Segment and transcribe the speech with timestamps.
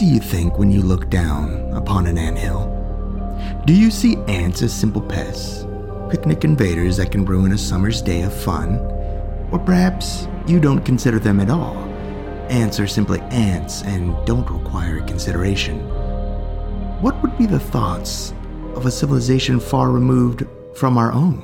[0.00, 2.64] do you think when you look down upon an anthill?
[3.66, 5.66] Do you see ants as simple pests,
[6.08, 8.78] picnic invaders that can ruin a summer's day of fun?
[9.52, 11.76] Or perhaps you don't consider them at all?
[12.48, 15.80] Ants are simply ants and don't require consideration.
[17.02, 18.32] What would be the thoughts
[18.76, 20.46] of a civilization far removed
[20.76, 21.42] from our own?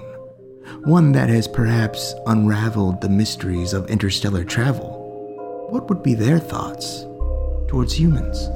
[0.85, 5.69] One that has perhaps unraveled the mysteries of interstellar travel.
[5.69, 7.06] What would be their thoughts
[7.77, 8.49] towards humans?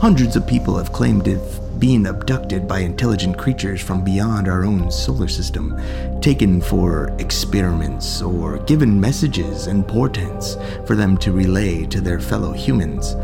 [0.00, 4.64] Hundreds of people have claimed to have been abducted by intelligent creatures from beyond our
[4.64, 5.78] own solar system,
[6.22, 12.50] taken for experiments or given messages and portents for them to relay to their fellow
[12.50, 13.14] humans.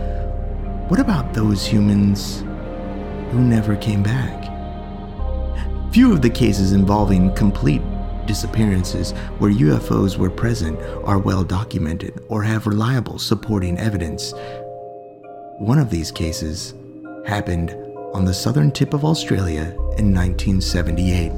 [0.90, 2.40] What about those humans
[3.30, 4.44] who never came back?
[5.94, 7.80] Few of the cases involving complete
[8.26, 14.32] disappearances where UFOs were present are well documented or have reliable supporting evidence.
[15.58, 16.74] One of these cases
[17.24, 17.70] happened
[18.12, 21.30] on the southern tip of Australia in 1978.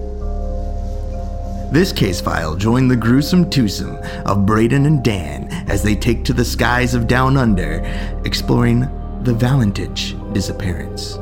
[1.70, 6.32] This case file joined the gruesome twosome of Braden and Dan as they take to
[6.32, 7.82] the skies of Down Under,
[8.24, 8.80] exploring
[9.22, 11.18] the Valentich disappearance.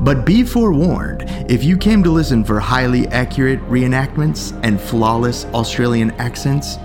[0.00, 6.10] But be forewarned if you came to listen for highly accurate reenactments and flawless Australian
[6.12, 6.76] accents,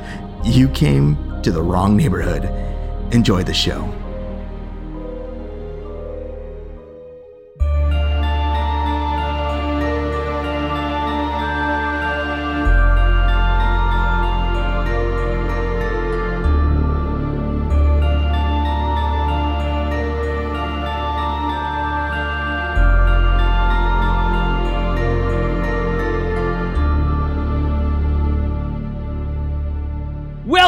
[0.44, 2.46] you came to the wrong neighborhood.
[3.12, 3.92] Enjoy the show.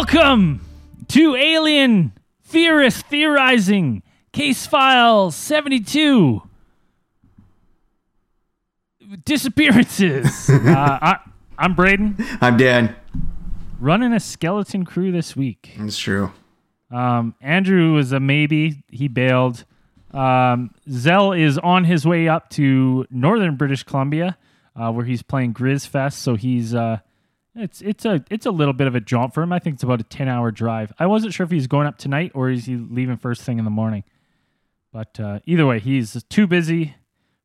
[0.09, 0.62] Welcome
[1.09, 2.13] to Alien
[2.45, 6.44] Theorist Theorizing Case File 72
[9.25, 10.50] Disappearances.
[10.50, 10.53] uh,
[11.01, 11.18] I,
[11.57, 12.95] I'm Braden, I'm Dan.
[13.81, 15.72] running a skeleton crew this week.
[15.78, 16.31] It's true.
[16.89, 18.84] Um, Andrew was a maybe.
[18.89, 19.66] He bailed.
[20.12, 24.38] Um, Zell is on his way up to northern British Columbia,
[24.74, 26.19] uh, where he's playing Grizz Fest.
[26.19, 27.00] So he's uh,
[27.57, 29.51] it's it's a it's a little bit of a jaunt for him.
[29.53, 30.94] I think it's about a ten hour drive.
[31.00, 33.66] I wasn't sure if he's going up tonight or is he leaving first thing in
[33.66, 34.03] the morning.
[34.94, 36.95] But uh, either way, he's too busy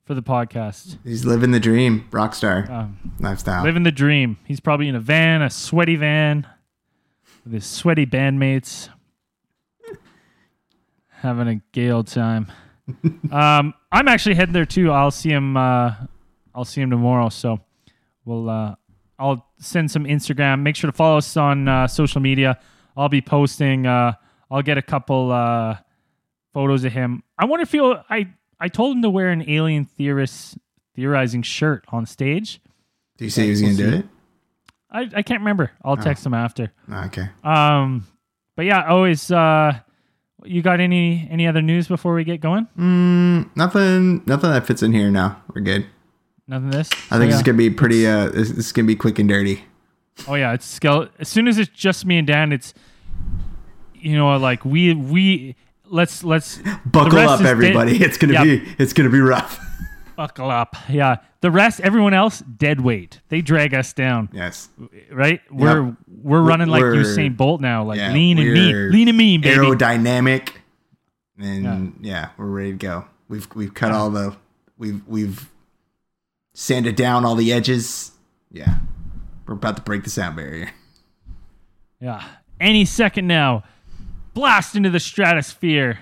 [0.05, 0.99] for the podcast.
[1.05, 3.62] He's living the dream, rock star Um, lifestyle.
[3.65, 4.39] living the dream.
[4.45, 6.47] He's probably in a van, a sweaty van,
[7.44, 8.89] with his sweaty bandmates,
[11.09, 12.50] having a gay old time.
[13.31, 14.91] um, I'm actually heading there too.
[14.91, 15.56] I'll see him.
[15.56, 15.94] Uh,
[16.55, 17.29] I'll see him tomorrow.
[17.29, 17.61] So
[18.25, 18.49] we'll.
[18.49, 18.75] Uh,
[19.19, 20.62] I'll send some Instagram.
[20.62, 22.59] Make sure to follow us on uh, social media.
[22.97, 23.87] I'll be posting.
[23.87, 24.12] Uh,
[24.50, 25.77] I'll get a couple uh,
[26.53, 27.23] photos of him.
[27.39, 28.03] I wonder if he'll.
[28.11, 28.28] I
[28.61, 30.59] I told him to wear an alien theorist
[30.95, 32.61] theorizing shirt on stage.
[33.17, 34.06] Do you say he was going to do it?
[34.91, 35.71] I, I can't remember.
[35.83, 36.71] I'll text him after.
[36.93, 37.29] Okay.
[37.43, 38.06] Um,
[38.56, 39.31] but yeah, always.
[39.31, 39.79] Uh,
[40.44, 42.67] you got any any other news before we get going?
[42.79, 44.23] Mm, nothing.
[44.27, 45.43] Nothing that fits in here now.
[45.55, 45.87] We're good.
[46.48, 46.70] Nothing.
[46.70, 46.91] This.
[47.10, 48.06] I think it's gonna be pretty.
[48.06, 49.64] Uh, this, this is gonna be quick and dirty.
[50.28, 52.75] Oh yeah, it's skele- As soon as it's just me and Dan, it's
[53.94, 57.97] you know like we we let's let's Buckle up, is dead- everybody.
[58.02, 58.44] It's gonna Yeah.
[58.44, 58.62] be.
[58.78, 59.58] It's gonna be rough.
[60.16, 60.76] buckle up.
[60.88, 63.20] Yeah, the rest, everyone else, dead weight.
[63.28, 64.28] They drag us down.
[64.32, 64.69] yes.
[65.10, 65.41] Right?
[65.50, 69.16] We're we're running like We're- Usain Bolt now, like Yeah, lean and mean, lean and
[69.16, 69.56] mean, baby.
[69.56, 70.50] Aerodynamic,
[71.38, 72.31] and yeah.
[72.36, 73.04] we're ready to go.
[73.28, 74.36] We've we've cut all the.
[74.76, 75.48] We've we've
[76.54, 78.12] sanded down all the edges.
[78.50, 78.78] Yeah,
[79.46, 80.70] we're about to break the sound barrier.
[82.00, 82.22] Yeah.
[82.60, 83.64] Any second now.
[84.34, 86.00] Blast into the stratosphere.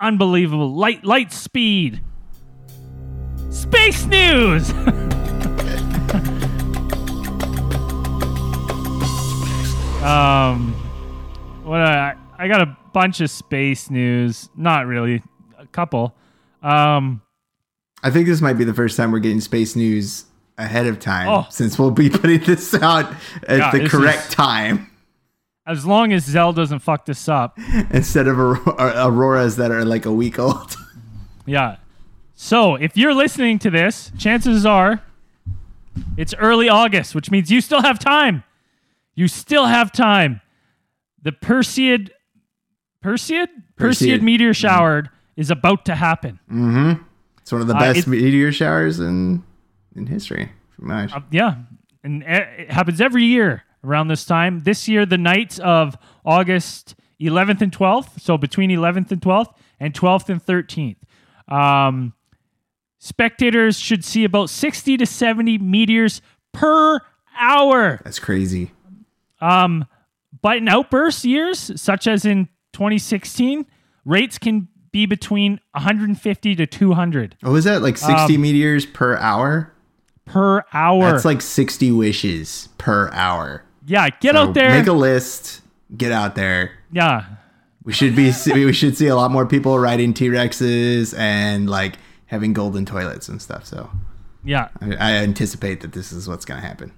[0.00, 0.72] Unbelievable.
[0.74, 2.00] Light light speed.
[3.50, 4.70] Space news.
[10.02, 10.72] um
[11.64, 14.48] what I I got a bunch of space news.
[14.56, 15.22] Not really.
[15.58, 16.14] A couple.
[16.62, 17.20] Um
[18.02, 20.24] I think this might be the first time we're getting space news
[20.58, 21.46] ahead of time, Oh.
[21.50, 23.12] since we'll be putting this out
[23.46, 24.86] at Yeah, the correct is- time
[25.66, 27.56] as long as Zell doesn't fuck this up.
[27.90, 30.76] instead of aur- uh, auroras that are like a week old.
[31.46, 31.76] Yeah.
[32.34, 35.02] So if you're listening to this, chances are
[36.16, 38.44] it's early August, which means you still have time.
[39.14, 40.40] You still have time.
[41.22, 42.10] The Perseid
[43.04, 43.48] Perseid?
[43.76, 44.22] Perseid, Perseid.
[44.22, 46.38] meteor shower is about to happen.
[46.50, 47.02] Mm-hmm.
[47.50, 49.42] It's one of the Uh, best it's- meteor showers in
[49.96, 50.52] in history.
[50.88, 51.56] Uh, yeah.
[52.04, 52.26] And uh,
[52.58, 54.60] it happens every year around this time.
[54.60, 59.92] This year, the nights of August 11th and 12th, so between 11th and 12th, and
[59.92, 60.96] 12th and 13th.
[61.52, 62.12] Um,
[63.00, 67.00] spectators should see about 60 to 70 meteors per
[67.36, 68.00] hour.
[68.04, 68.70] That's crazy.
[69.40, 69.86] Um,
[70.40, 73.66] but in outburst years, such as in 2016,
[74.04, 79.16] rates can be between 150 to 200 Oh, is that like 60 Um, meteors per
[79.16, 79.72] hour?
[80.26, 81.10] per hour.
[81.10, 83.64] That's like 60 wishes per hour.
[83.86, 84.70] yeah, get So out there.
[84.78, 85.60] Make a list.
[85.96, 86.70] Get out there.
[86.92, 87.24] yeah,
[87.82, 88.32] We should be.
[88.54, 91.96] we should see a lot more people riding T Rexes and like
[92.26, 93.66] having golden toilets and stuff.
[93.66, 93.90] So
[94.44, 94.68] yeah.
[94.80, 96.92] I, I anticipate that this is what's going to happen.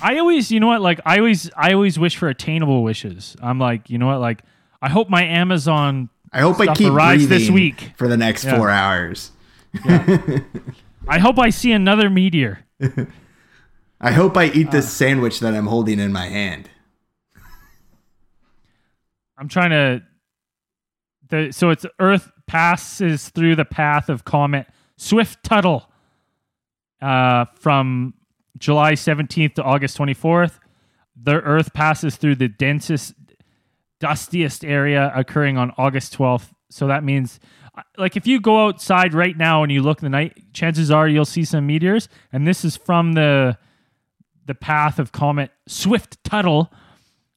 [0.00, 0.80] I always, you know what?
[0.80, 3.36] Like, I always, I always wish for attainable wishes.
[3.42, 4.20] I'm like, you know what?
[4.20, 4.42] Like,
[4.80, 6.08] I hope my Amazon.
[6.32, 7.92] I hope I keep breathing this week.
[7.96, 8.56] for the next Yeah.
[8.56, 9.32] four hours.
[9.84, 12.60] I hope I see another meteor.
[14.00, 14.72] I hope I eat Uh.
[14.72, 16.70] this sandwich that I'm holding in my hand.
[19.38, 20.02] I'm trying to.
[21.28, 25.90] The so it's Earth passes through the path of comet Swift Tuttle,
[27.00, 28.14] uh, from
[28.58, 30.58] July 17th to August 24th.
[31.20, 33.14] The Earth passes through the densest,
[34.02, 36.50] dustiest area, occurring on August 12th.
[36.70, 37.38] So that means,
[37.96, 41.06] like, if you go outside right now and you look in the night, chances are
[41.06, 42.08] you'll see some meteors.
[42.32, 43.56] And this is from the
[44.44, 46.72] the path of comet Swift Tuttle.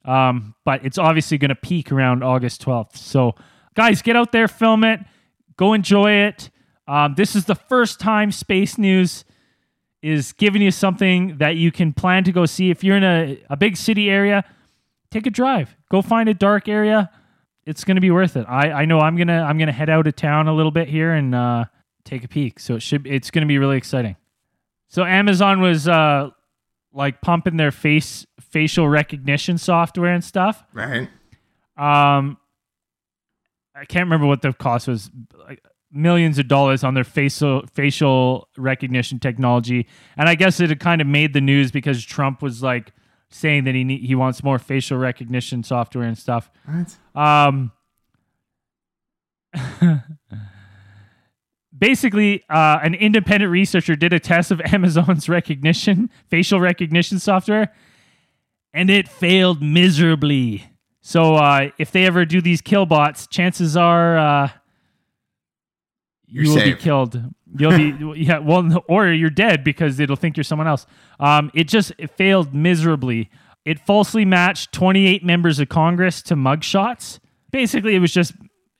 [0.04, 2.96] Um, but it's obviously going to peak around August 12th.
[2.96, 3.36] So,
[3.74, 5.00] guys, get out there, film it,
[5.56, 6.50] go enjoy it.
[6.88, 9.24] Um, this is the first time Space News
[10.02, 12.70] is giving you something that you can plan to go see.
[12.70, 14.44] If you're in a, a big city area,
[15.16, 17.10] take a drive, go find a dark area.
[17.64, 18.44] It's going to be worth it.
[18.48, 21.12] I, I know I'm gonna I'm gonna head out of town a little bit here
[21.12, 21.64] and uh,
[22.04, 22.60] take a peek.
[22.60, 24.16] So it should it's going to be really exciting.
[24.88, 26.30] So Amazon was uh,
[26.92, 30.62] like pumping their face facial recognition software and stuff.
[30.72, 31.08] Right?
[31.76, 32.38] Um,
[33.74, 35.10] I can't remember what the cost was.
[35.48, 40.78] Like millions of dollars on their facial facial recognition technology, and I guess it had
[40.78, 42.92] kind of made the news because Trump was like
[43.36, 46.50] saying that he need, he wants more facial recognition software and stuff.
[46.64, 46.96] What?
[47.20, 47.72] Um,
[51.76, 57.72] basically, uh, an independent researcher did a test of Amazon's Rekognition, facial recognition software,
[58.72, 60.64] and it failed miserably.
[61.00, 64.48] So, uh, if they ever do these kill bots, chances are uh,
[66.26, 66.76] you You're will safe.
[66.76, 67.22] be killed.
[67.58, 70.86] You'll be yeah, well, or you're dead because it'll think you're someone else.
[71.20, 73.30] Um, it just it failed miserably.
[73.64, 77.18] It falsely matched 28 members of Congress to mugshots.
[77.50, 78.32] Basically, it was just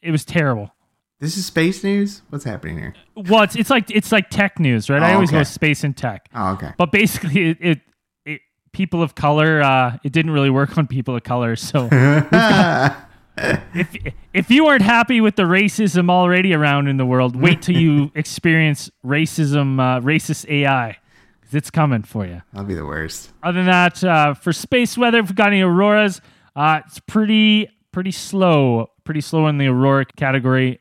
[0.02, 0.70] it was terrible.
[1.18, 2.20] This is space news?
[2.28, 2.94] What's happening here?
[3.16, 5.02] Well, it's, it's like it's like tech news, right?
[5.02, 6.72] I Oh, always go space and tech, Oh, okay.
[6.76, 7.80] but basically, it, it,
[8.26, 8.40] it
[8.72, 9.62] people of color.
[9.62, 11.56] Uh, it didn't really work on people of color.
[11.56, 11.88] So
[13.36, 13.96] if
[14.32, 18.10] if you weren't happy with the racism already around in the world, wait till you
[18.14, 20.96] experience racism, uh, racist AI,
[21.42, 22.42] 'cause it's coming for you.
[22.52, 23.32] That'll be the worst.
[23.42, 26.20] Other than that, uh, for space weather, if we've got any auroras,
[26.54, 30.80] uh, it's pretty pretty slow, pretty slow in the aurora category.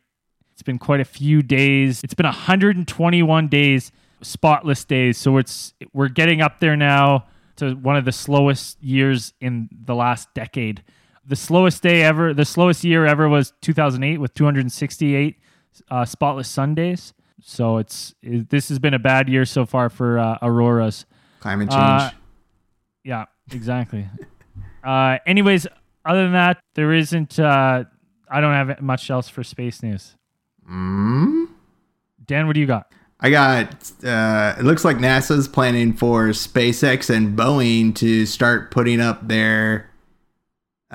[0.51, 2.01] It's been quite a few days.
[2.03, 5.17] It's been 121 days, spotless days.
[5.17, 7.25] So it's we're getting up there now
[7.57, 10.83] to one of the slowest years in the last decade.
[11.27, 15.37] The slowest day ever, the slowest year ever was 2008 with 268
[15.89, 17.13] uh, spotless Sundays.
[17.41, 21.05] So it's it, this has been a bad year so far for uh, auroras.
[21.39, 21.81] Climate change.
[21.81, 22.11] Uh,
[23.03, 24.07] Yeah, exactly.
[24.83, 25.67] uh, anyways,
[26.05, 27.39] other than that, there isn't.
[27.39, 27.83] Uh,
[28.29, 30.15] I don't have much else for space news.
[30.69, 31.47] mm?
[32.25, 32.91] Dan, what do you got?
[33.19, 33.91] I got.
[34.03, 39.89] Uh, it looks like NASA's planning for SpaceX and Boeing to start putting up their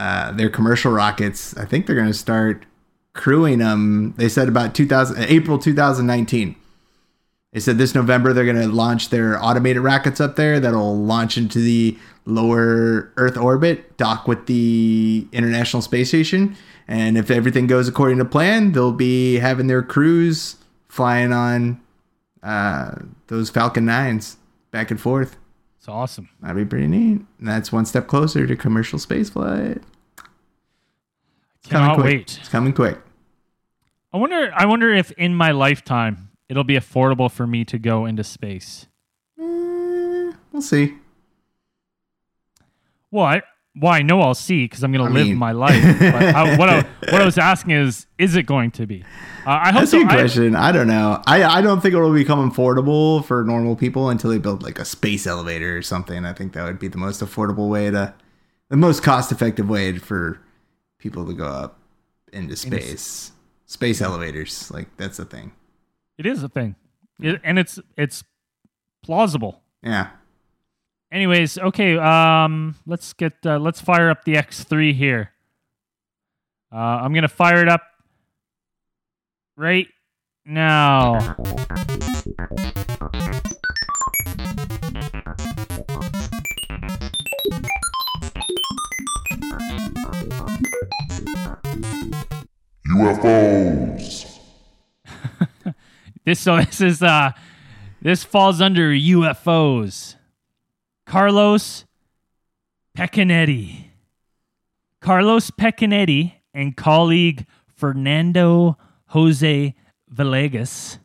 [0.01, 1.55] uh, their commercial rockets.
[1.59, 2.65] I think they're going to start
[3.13, 4.15] crewing them.
[4.17, 6.57] They said about 2000 April 2019.
[7.53, 11.37] They said this November they're going to launch their automated rockets up there that'll launch
[11.37, 16.57] into the lower Earth orbit, dock with the International Space Station,
[16.89, 20.57] and if everything goes according to plan, they'll be having their crews
[20.89, 21.79] flying on
[22.43, 22.93] uh,
[23.27, 24.37] those Falcon 9s
[24.71, 25.37] back and forth.
[25.77, 26.31] It's awesome.
[26.41, 27.21] That'd be pretty neat.
[27.39, 29.83] And that's one step closer to commercial spaceflight.
[31.71, 32.05] Cannot quick.
[32.05, 32.39] wait.
[32.41, 32.99] It's coming quick.
[34.13, 34.51] I wonder.
[34.55, 38.87] I wonder if in my lifetime it'll be affordable for me to go into space.
[39.39, 40.95] Eh, we'll see.
[43.13, 43.43] Well, I,
[43.75, 45.83] well, I know I'll see because I'm going to live mean- my life.
[45.99, 49.03] but I, what, I, what I was asking is, is it going to be?
[49.47, 49.99] Uh, I hope That's so.
[49.99, 50.57] a good I- question.
[50.57, 51.23] I, don't know.
[51.27, 54.79] I, I don't think it will become affordable for normal people until they build like
[54.79, 56.25] a space elevator or something.
[56.25, 58.15] I think that would be the most affordable way to,
[58.69, 60.41] the most cost effective way for
[61.01, 61.79] people to go up
[62.33, 63.33] into space.
[63.67, 65.53] Space elevators, like that's a thing.
[66.19, 66.77] It is a thing,
[67.21, 68.23] It- and it's it's
[69.03, 69.63] plausible.
[69.83, 70.11] Yeah.
[71.13, 71.97] Anyways, okay.
[71.99, 75.33] Um, let's get uh, let's fire up the X3 here.
[76.73, 77.83] Uh, I'm gonna fire it up
[79.57, 79.89] right
[80.45, 81.37] now.
[92.97, 94.27] UFOs.
[96.25, 97.33] This so this is uh
[98.03, 100.17] this falls under UFOs.
[101.07, 101.87] Carlos
[102.97, 103.87] Pecanetti.
[105.01, 109.75] Carlos Pecanetti and colleague Fernando Jose
[110.15, 110.99] Villegas.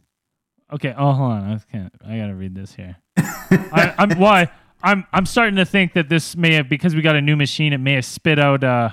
[0.72, 1.44] Okay, oh hold on.
[1.54, 2.98] I can't I gotta read this here.
[3.18, 4.52] I, I'm why
[4.84, 7.72] I'm I'm starting to think that this may have because we got a new machine,
[7.72, 8.90] it may have spit out uh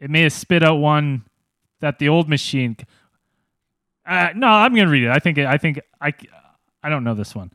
[0.00, 1.24] it may have spit out one
[1.80, 2.76] that the old machine
[4.06, 5.10] uh, no, I'm gonna read it.
[5.10, 6.12] I think I think I
[6.82, 7.52] I don't know this one.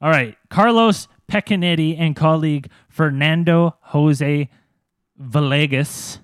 [0.00, 4.48] All right, Carlos Pecanetti and colleague Fernando Jose
[5.20, 6.18] Villegas.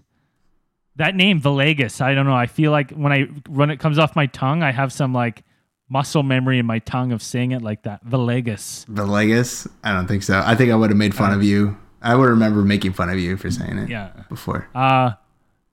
[0.97, 2.35] That name Villegas, I don't know.
[2.35, 5.45] I feel like when I when it comes off my tongue, I have some like
[5.89, 8.05] muscle memory in my tongue of saying it like that.
[8.05, 8.85] Villegas.
[8.87, 9.69] Villegas?
[9.85, 10.43] I don't think so.
[10.45, 11.77] I think I would have made fun of you.
[12.03, 14.11] I would remember making fun of you for saying it Yeah.
[14.29, 14.69] before.
[14.75, 15.13] Uh,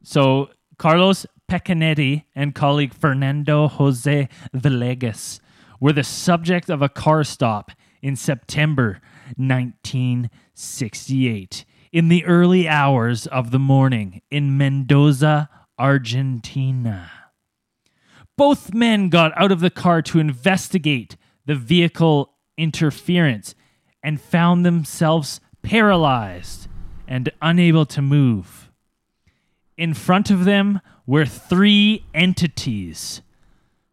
[0.04, 5.40] so Carlos Pecanetti and colleague Fernando Jose Villegas
[5.80, 7.72] were the subject of a car stop
[8.02, 9.00] in September
[9.38, 17.12] 1968 in the early hours of the morning in Mendoza, Argentina.
[18.38, 23.56] Both men got out of the car to investigate the vehicle interference
[24.04, 26.68] and found themselves paralyzed
[27.08, 28.70] and unable to move.
[29.78, 33.22] In front of them were three entities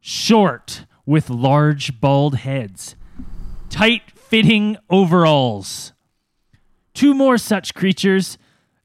[0.01, 2.97] short with large bald heads,
[3.69, 5.93] tight fitting overalls.
[6.95, 8.39] Two more such creatures.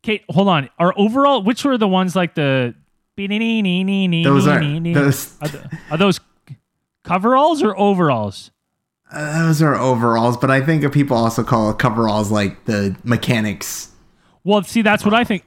[0.03, 0.69] Okay, hold on.
[0.79, 2.73] Are overall which were the ones like the
[3.17, 4.59] Those are
[4.93, 5.37] those.
[5.41, 6.19] are, th- are those
[7.03, 8.51] coveralls or overalls?
[9.11, 13.91] uh, Those are overalls, but I think people also call coveralls like the mechanics.
[14.43, 15.43] Well, see, that's what I think.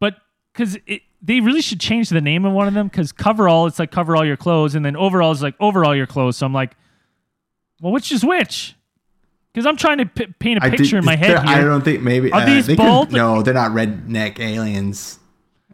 [0.00, 0.14] But
[0.52, 0.76] because
[1.22, 4.16] they really should change the name of one of them because coverall, it's like cover
[4.16, 6.36] all your clothes, and then overall is like over all your clothes.
[6.38, 6.76] So I'm like,
[7.80, 8.74] well, which is which?
[9.52, 11.60] Because I'm trying to p- paint a I picture did- in my head they're- I
[11.62, 13.12] don't think maybe Are uh, these they could- bald?
[13.12, 15.18] no, they're not redneck aliens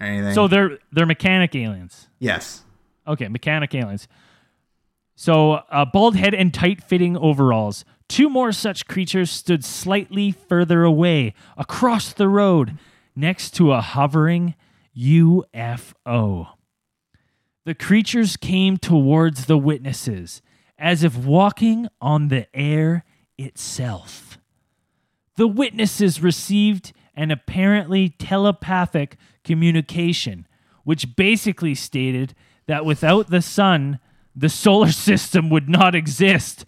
[0.01, 0.35] or anything.
[0.35, 2.09] So they're they're mechanic aliens.
[2.19, 2.63] yes,
[3.09, 4.09] Okay, mechanic aliens.
[5.15, 7.85] So, uh, bald head and tight fitting overalls.
[8.09, 12.77] Two more such creatures stood slightly further away, across the road,
[13.15, 14.55] next to a hovering
[14.97, 16.49] UFO.
[17.65, 20.41] The creatures came towards the witnesses
[20.79, 23.05] as if walking on the air
[23.39, 24.39] itself.
[25.37, 30.47] The witnesses received an apparently telepathic communication,
[30.85, 32.35] which basically stated
[32.67, 33.99] that without the sun,
[34.35, 36.65] the solar system would not exist.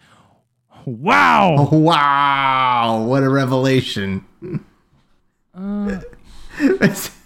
[0.84, 1.68] Wow!
[1.72, 4.24] wow, what a revelation!
[5.54, 6.00] Uh.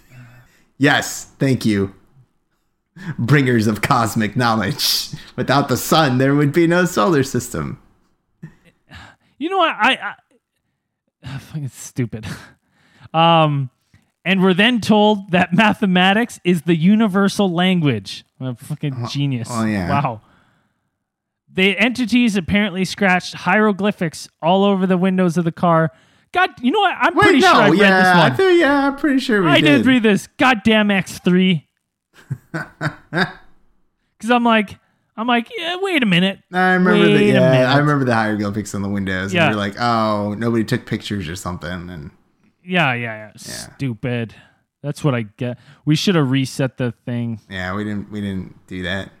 [0.83, 1.95] yes, thank you,
[3.17, 5.09] bringers of cosmic knowledge.
[5.37, 7.81] Without the sun, there would be no solar system.
[9.37, 9.75] You know what?
[9.79, 10.15] I,
[11.23, 12.27] I fucking stupid.
[13.13, 13.69] Um,
[14.25, 18.25] and we're then told that mathematics is the universal language.
[18.39, 19.49] I'm a fucking genius.
[19.51, 19.87] oh, yeah.
[19.87, 20.21] Wow.
[21.47, 25.91] The entities apparently scratched hieroglyphics all over the windows of the car.
[26.33, 26.97] God, you know what?
[26.99, 28.37] I'm Wait, pretty no, sure I read yeah, this I one.
[28.37, 29.53] feel, yeah, I'm pretty sure we did.
[29.53, 29.77] I did.
[29.77, 30.27] did read this.
[30.37, 31.63] Goddamn X3.
[32.51, 33.29] Because
[34.31, 34.79] I'm like,
[35.15, 36.39] I'm like, yeah, wait a minute.
[36.51, 37.73] I remember the Wait a yeah.
[37.73, 39.31] I remember the higher hieroglyphics on the windows.
[39.31, 39.45] Yeah.
[39.45, 41.89] And you're like, oh, nobody took pictures or something.
[41.89, 42.09] And
[42.63, 43.31] Yeah, yeah, yeah.
[43.35, 44.33] Stupid.
[44.81, 45.59] That's what I get.
[45.85, 47.39] We should have reset the thing.
[47.49, 49.11] yeah, we didn't we didn't do that.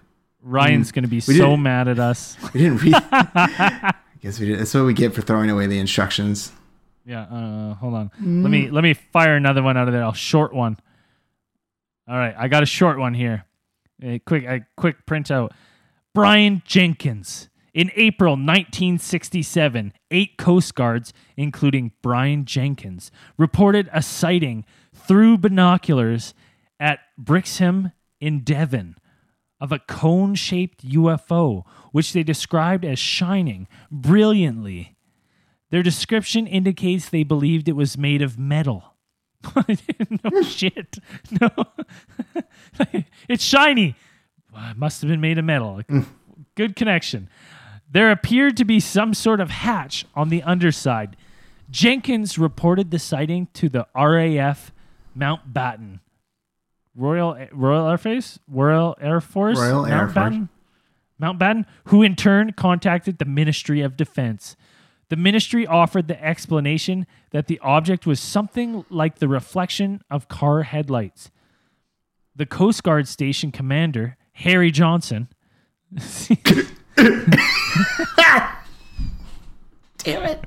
[0.41, 0.95] Ryan's mm.
[0.95, 2.37] gonna be so mad at us.
[2.53, 2.95] We didn't read.
[2.95, 4.59] I guess we did.
[4.59, 6.51] That's what we get for throwing away the instructions.
[7.05, 8.11] Yeah, uh, hold on.
[8.19, 10.03] Let me let me fire another one out of there.
[10.03, 10.77] I'll short one.
[12.07, 13.45] All right, I got a short one here.
[14.01, 15.51] A quick a quick printout.
[16.13, 17.49] Brian Jenkins.
[17.73, 26.35] In April 1967, eight Coast Guards, including Brian Jenkins, reported a sighting through binoculars
[26.79, 27.91] at Brixham
[28.21, 28.95] in Devon
[29.59, 34.95] of a cone shaped UFO, which they described as shining brilliantly.
[35.73, 38.93] Their description indicates they believed it was made of metal.
[39.55, 40.99] no shit.
[41.41, 41.49] No.
[43.27, 43.95] it's shiny.
[44.53, 45.81] Well, must have been made of metal.
[45.89, 46.05] Mm.
[46.53, 47.27] Good connection.
[47.89, 51.17] There appeared to be some sort of hatch on the underside.
[51.71, 54.71] Jenkins reported the sighting to the RAF
[55.17, 56.01] Mountbatten.
[56.95, 60.15] Royal Royal Air Force, Royal Air Force, Royal Air Force.
[60.15, 60.49] Mountbatten,
[61.19, 64.55] Mountbatten, who in turn contacted the Ministry of Defense.
[65.13, 70.63] The ministry offered the explanation that the object was something like the reflection of car
[70.63, 71.29] headlights.
[72.35, 75.27] The Coast Guard station commander, Harry Johnson,
[75.93, 76.01] Damn
[80.23, 80.43] it.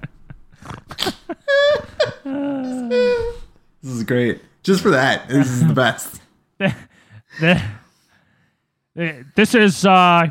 [2.25, 4.41] this is great.
[4.65, 6.21] Just for that, this is the best.
[7.39, 7.63] the-
[9.37, 10.27] this is uh,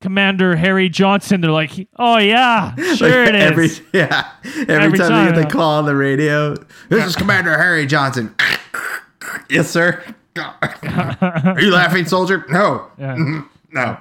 [0.00, 1.40] Commander Harry Johnson.
[1.40, 3.42] They're like, oh yeah, sure it is.
[3.42, 4.30] every, Yeah.
[4.44, 6.54] Every, Every time, time, they get the call on the radio,
[6.88, 8.34] this is Commander Harry Johnson.
[9.50, 10.02] yes, sir.
[10.36, 12.46] Are you laughing, soldier?
[12.48, 12.86] No.
[12.98, 13.16] Yeah.
[13.16, 13.40] Mm-hmm.
[13.72, 13.98] No.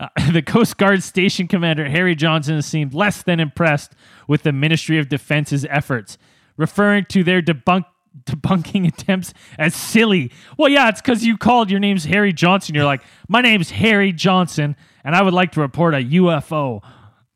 [0.00, 3.92] Uh, the Coast Guard station commander Harry Johnson seemed less than impressed
[4.26, 6.18] with the Ministry of Defense's efforts,
[6.56, 7.84] referring to their debunk
[8.24, 10.32] debunking attempts as silly.
[10.56, 12.74] Well, yeah, it's because you called your name's Harry Johnson.
[12.74, 16.82] You're like, my name's Harry Johnson, and I would like to report a UFO.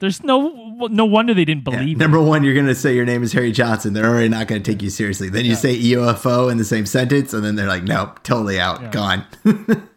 [0.01, 1.99] There's no no wonder they didn't believe it.
[1.99, 3.95] Number one, you're going to say your name is Harry Johnson.
[3.95, 5.29] They're already not going to take you seriously.
[5.29, 8.93] Then you say UFO in the same sentence, and then they're like, nope, totally out,
[8.93, 9.27] gone.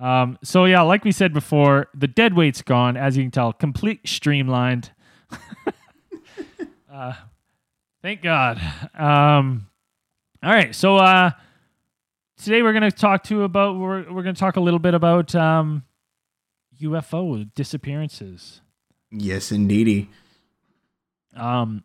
[0.00, 3.52] Um, so yeah, like we said before, the dead weight's gone, as you can tell,
[3.52, 4.92] complete streamlined.
[6.92, 7.12] uh,
[8.00, 8.58] thank God.
[8.98, 9.68] Um,
[10.42, 11.30] all right, so uh,
[12.42, 15.84] today we're gonna talk to about we're we're gonna talk a little bit about um,
[16.80, 18.60] UFO disappearances.
[19.10, 20.08] yes, indeedy.
[21.36, 21.84] Um,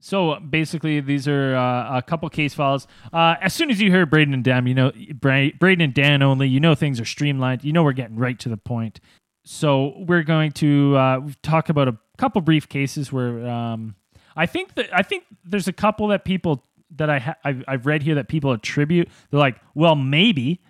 [0.00, 2.86] so basically, these are uh, a couple case files.
[3.12, 6.22] Uh, as soon as you hear Braden and Dan, you know Bra- Braden and Dan
[6.22, 6.48] only.
[6.48, 7.64] You know things are streamlined.
[7.64, 9.00] You know we're getting right to the point.
[9.44, 13.96] So we're going to uh, talk about a couple brief cases where um,
[14.36, 16.64] I think that I think there's a couple that people
[16.96, 19.08] that I ha- I've, I've read here that people attribute.
[19.30, 20.60] They're like, well, maybe,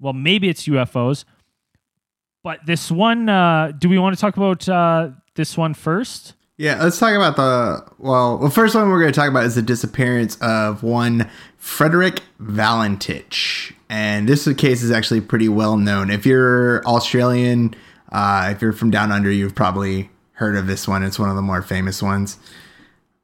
[0.00, 1.24] well, maybe it's UFOs.
[2.42, 6.34] But this one, uh, do we want to talk about uh, this one first?
[6.56, 8.38] Yeah, let's talk about the well.
[8.38, 13.72] The first one we're going to talk about is the disappearance of one Frederick Valentich,
[13.88, 16.10] and this case is actually pretty well known.
[16.10, 17.74] If you're Australian,
[18.12, 21.02] uh, if you're from down under, you've probably heard of this one.
[21.02, 22.38] It's one of the more famous ones.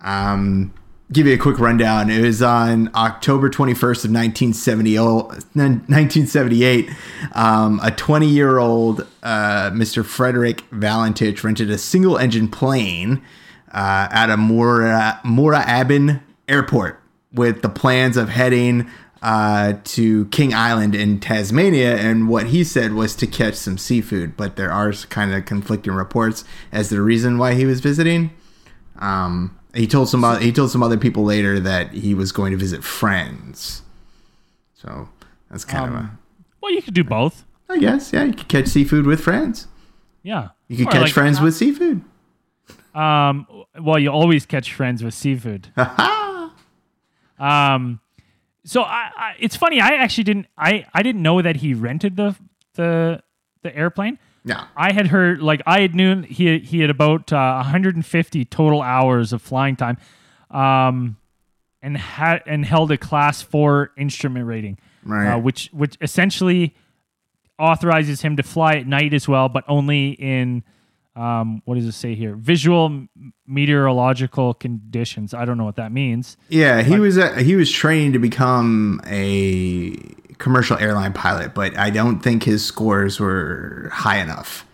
[0.00, 0.74] Um,
[1.12, 2.08] give you a quick rundown.
[2.08, 6.90] It was on October 21st of 1970, 1978.
[7.32, 10.04] Um, a 20 year old uh, Mr.
[10.04, 13.22] Frederick Valentich rented a single engine plane
[13.72, 17.00] uh, at a Mora, Moorabbin airport
[17.32, 18.88] with the plans of heading
[19.22, 21.96] uh, to King Island in Tasmania.
[21.96, 25.92] And what he said was to catch some seafood, but there are kind of conflicting
[25.92, 28.30] reports as to the reason why he was visiting.
[28.96, 32.50] Um, he told some o- he told some other people later that he was going
[32.52, 33.82] to visit friends.
[34.74, 35.08] So
[35.50, 36.10] that's kind of a
[36.60, 37.44] Well, you could do both.
[37.68, 39.66] I guess yeah, you could catch seafood with friends.
[40.22, 40.48] Yeah.
[40.68, 42.02] You could Or catch like, friends with seafood.
[42.94, 43.46] Um,
[43.80, 45.68] well, you always catch friends with seafood.
[47.38, 48.00] um,
[48.64, 49.80] so I, I, it's funny.
[49.80, 50.46] I actually didn't.
[50.58, 52.36] I, I didn't know that he rented the
[52.74, 53.22] the
[53.62, 54.18] the airplane.
[54.44, 58.80] No, I had heard like I had known he he had about uh, 150 total
[58.82, 59.98] hours of flying time,
[60.50, 61.16] um,
[61.82, 65.34] and had and held a class four instrument rating, Right.
[65.34, 66.74] uh, which which essentially
[67.58, 70.62] authorizes him to fly at night as well, but only in
[71.16, 72.34] um, what does it say here?
[72.34, 73.06] Visual
[73.46, 75.34] meteorological conditions.
[75.34, 76.36] I don't know what that means.
[76.48, 79.94] yeah, he was uh, he was training to become a
[80.40, 84.66] commercial airline pilot, but I don't think his scores were high enough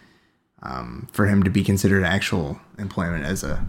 [0.63, 3.67] um, for him to be considered actual employment as a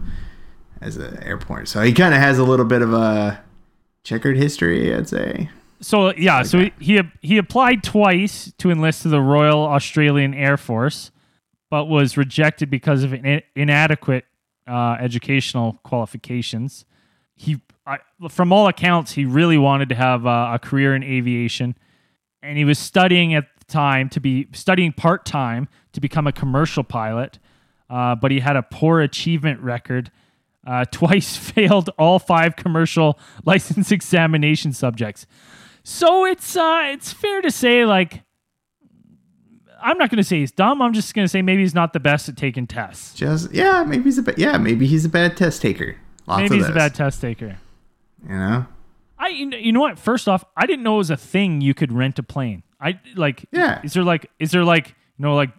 [0.80, 1.68] as an airport.
[1.68, 3.42] So he kind of has a little bit of a
[4.04, 5.50] checkered history, I'd say.
[5.80, 10.56] So yeah, so he, he he applied twice to enlist to the Royal Australian Air
[10.56, 11.10] Force,
[11.68, 14.24] but was rejected because of in, inadequate
[14.66, 16.84] uh, educational qualifications.
[17.34, 21.76] He, I, from all accounts, he really wanted to have uh, a career in aviation,
[22.42, 26.32] and he was studying at the time to be studying part time to become a
[26.32, 27.38] commercial pilot.
[27.90, 30.10] Uh, but he had a poor achievement record.
[30.66, 35.26] Uh, twice failed all five commercial license examination subjects.
[35.82, 38.22] So it's uh, it's fair to say like
[39.80, 40.82] I'm not going to say he's dumb.
[40.82, 43.14] I'm just going to say maybe he's not the best at taking tests.
[43.14, 45.96] Just yeah, maybe he's a ba- yeah, maybe he's a bad test taker.
[46.26, 47.58] Lots maybe of he's a bad test taker.
[48.28, 48.66] You know,
[49.18, 49.98] I you know, what?
[49.98, 52.62] First off, I didn't know it was a thing you could rent a plane.
[52.80, 53.46] I like.
[53.52, 53.80] Yeah.
[53.82, 55.50] Is there like is there like you know like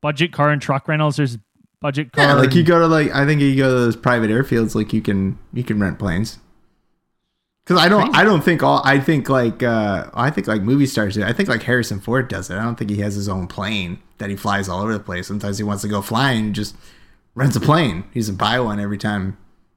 [0.00, 1.16] budget car and truck rentals?
[1.16, 1.38] There's
[1.80, 2.24] budget car.
[2.24, 4.92] Yeah, like you go to like I think you go to those private airfields, like
[4.92, 6.38] you can you can rent planes.
[7.64, 10.86] Because I don't I don't think all I think like uh I think like movie
[10.86, 11.24] stars do.
[11.24, 12.56] I think like Harrison Ford does it.
[12.56, 15.26] I don't think he has his own plane that he flies all over the place.
[15.26, 16.76] Sometimes he wants to go flying, just
[17.34, 18.04] rents a plane.
[18.12, 19.36] He doesn't buy one every time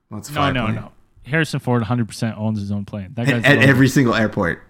[0.10, 0.52] he wants to no fly.
[0.52, 0.76] no plane.
[0.76, 0.92] no.
[1.30, 3.14] Harrison Ford 100 percent owns his own plane.
[3.16, 3.70] That At, guy's at loaded.
[3.70, 4.64] every single airport.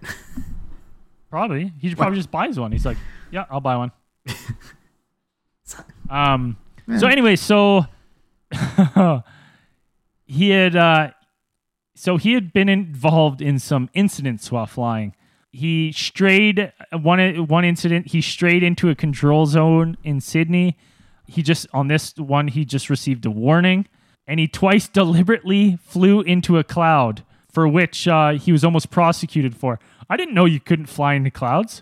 [1.29, 2.71] probably he probably just buys one.
[2.71, 2.97] He's like,
[3.31, 3.91] yeah, I'll buy one.
[6.09, 6.57] um.
[6.97, 7.85] So anyway, so
[10.25, 11.11] he had uh,
[11.95, 15.15] so he had been involved in some incidents while flying.
[15.51, 18.07] He strayed one one incident.
[18.07, 20.77] He strayed into a control zone in Sydney.
[21.27, 23.87] He just on this one he just received a warning,
[24.29, 29.57] and he twice deliberately flew into a cloud for which uh, he was almost prosecuted
[29.57, 29.79] for.
[30.07, 31.81] I didn't know you couldn't fly into clouds.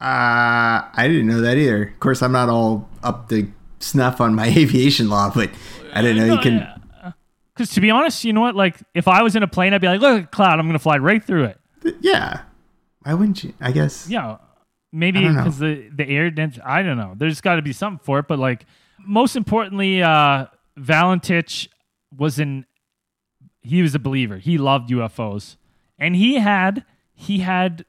[0.00, 1.88] Uh, I didn't know that either.
[1.88, 5.50] Of course, I'm not all up to snuff on my aviation law, but
[5.92, 6.80] I didn't know you can.
[7.52, 8.54] Because to be honest, you know what?
[8.54, 10.58] Like, if I was in a plane, I'd be like, "Look cloud!
[10.58, 11.60] I'm going to fly right through it."
[12.00, 12.42] Yeah.
[13.02, 13.52] Why wouldn't you?
[13.60, 14.08] I guess.
[14.08, 14.38] Yeah,
[14.92, 15.42] maybe I don't know.
[15.42, 16.58] because the the air dens.
[16.64, 17.14] I don't know.
[17.16, 18.28] There's got to be something for it.
[18.28, 18.64] But like,
[18.98, 20.46] most importantly, uh,
[20.78, 21.68] Valentich
[22.16, 22.66] was an
[23.60, 24.38] he was a believer.
[24.38, 25.56] He loved UFOs,
[25.98, 27.84] and he had he had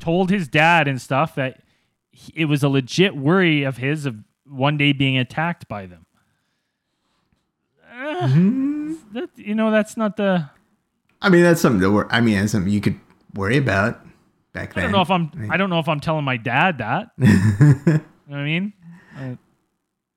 [0.00, 1.62] told his dad and stuff that
[2.10, 6.06] he- it was a legit worry of his of one day being attacked by them.
[7.92, 8.28] Uh,
[9.12, 10.48] that, you know, that's not the.
[11.22, 12.06] I mean, that's something to worry.
[12.10, 13.00] I mean, that's something you could
[13.34, 14.00] worry about
[14.52, 14.82] back then.
[14.84, 15.30] I don't know if I'm.
[15.50, 17.10] I don't know if I'm telling my dad that.
[17.18, 18.72] you know what I mean?
[19.18, 19.36] Uh,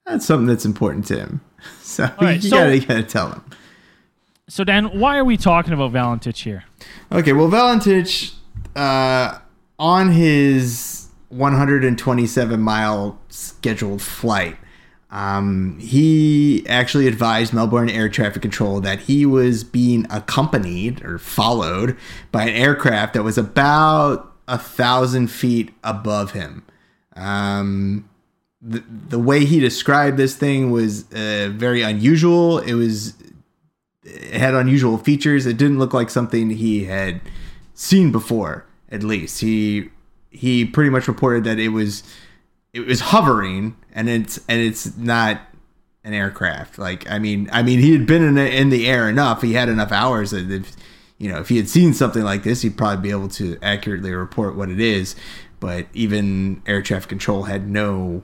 [0.09, 1.41] that's something that's important to him.
[1.81, 3.43] So right, you, so- gotta, you gotta tell him.
[4.47, 6.63] so Dan, why are we talking about Valentich here?
[7.11, 8.33] Okay, well, Valentich,
[8.75, 9.39] uh,
[9.77, 14.55] on his 127 mile scheduled flight,
[15.11, 21.97] um, he actually advised Melbourne Air Traffic Control that he was being accompanied or followed
[22.31, 26.63] by an aircraft that was about a thousand feet above him.
[27.15, 28.07] Um,
[28.61, 32.59] the, the way he described this thing was uh, very unusual.
[32.59, 33.13] It was
[34.03, 35.45] it had unusual features.
[35.45, 37.21] It didn't look like something he had
[37.73, 38.65] seen before.
[38.91, 39.89] At least he
[40.29, 42.03] he pretty much reported that it was
[42.73, 45.41] it was hovering and it's and it's not
[46.03, 46.77] an aircraft.
[46.77, 49.41] Like I mean I mean he had been in the, in the air enough.
[49.41, 50.75] He had enough hours that if
[51.17, 54.11] you know if he had seen something like this, he'd probably be able to accurately
[54.11, 55.15] report what it is.
[55.59, 58.23] But even air traffic control had no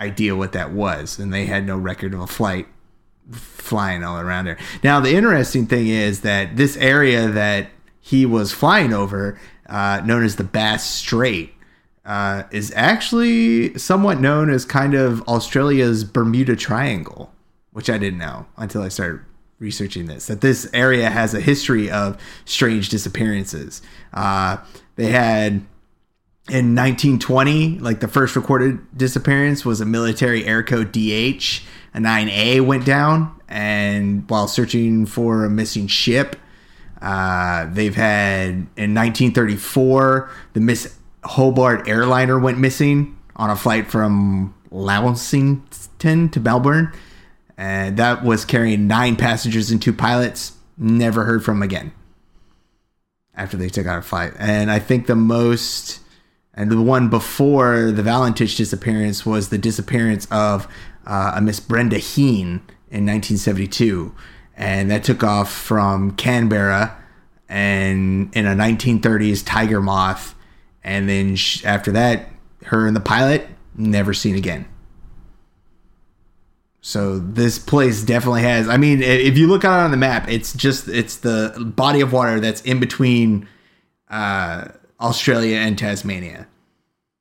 [0.00, 2.66] idea what that was, and they had no record of a flight
[3.30, 4.58] flying all around there.
[4.82, 10.24] Now, the interesting thing is that this area that he was flying over, uh, known
[10.24, 11.54] as the Bass Strait,
[12.04, 17.32] uh, is actually somewhat known as kind of Australia's Bermuda Triangle,
[17.72, 19.20] which I didn't know until I started
[19.58, 20.26] researching this.
[20.26, 23.80] That this area has a history of strange disappearances.
[24.12, 24.58] Uh,
[24.96, 25.64] they had
[26.50, 31.62] in 1920, like the first recorded disappearance was a military air code DH.
[31.94, 36.36] A 9A went down, and while searching for a missing ship,
[37.00, 44.54] uh, they've had in 1934 the Miss Hobart airliner went missing on a flight from
[44.70, 46.92] Launceston to Melbourne,
[47.56, 50.52] and that was carrying nine passengers and two pilots.
[50.76, 51.92] Never heard from again
[53.34, 54.32] after they took out a flight.
[54.38, 56.00] And I think the most
[56.54, 60.68] and the one before the Valentich disappearance was the disappearance of
[61.06, 64.14] uh, a Miss Brenda Heen in 1972,
[64.56, 66.96] and that took off from Canberra
[67.48, 70.34] and in a 1930s Tiger Moth,
[70.82, 72.28] and then sh- after that,
[72.66, 74.66] her and the pilot never seen again.
[76.80, 78.68] So this place definitely has.
[78.68, 82.12] I mean, if you look it on the map, it's just it's the body of
[82.12, 83.48] water that's in between
[84.10, 84.68] uh,
[85.00, 86.46] Australia and Tasmania.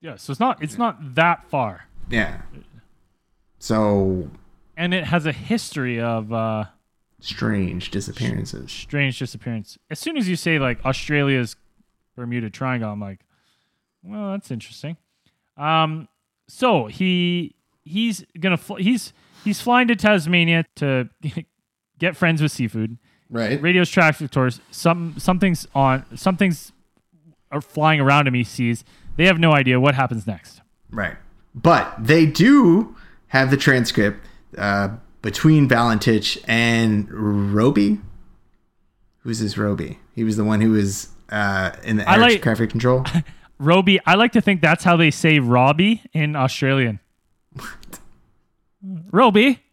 [0.02, 2.42] Yeah, so it's not it's not that far, Yeah.
[3.60, 4.30] So
[4.76, 6.66] and it has a history of uh,
[7.20, 8.72] strange disappearances.
[8.72, 9.78] strange disappearance.
[9.90, 11.56] As soon as you say like Australia's
[12.16, 13.22] Bermuda Triangle, I'm like,
[14.04, 14.98] well, that's interesting.
[15.58, 16.08] Um,
[16.48, 17.56] so he
[17.86, 21.10] he's gonna fl- he's he's flying to Tasmania to
[22.00, 22.98] get friends with seafood.
[23.30, 23.60] Right.
[23.62, 24.60] radio's traffic tours.
[24.70, 26.06] Some something's on.
[26.18, 26.72] Something's
[27.54, 28.34] are flying around him.
[28.34, 28.84] He sees.
[29.16, 30.62] They have no idea what happens next.
[30.90, 31.16] Right.
[31.56, 32.96] But they do
[33.28, 34.26] have the transcript
[34.58, 34.90] uh,
[35.22, 38.00] between Valentich and Robey.
[39.20, 40.00] Who's this Robey?
[40.14, 43.06] He was the one who was uh, in the air like- traffic control.
[43.60, 47.00] Robey, I like to think that's how they say Robbie in Australian.
[49.12, 49.64] Robey?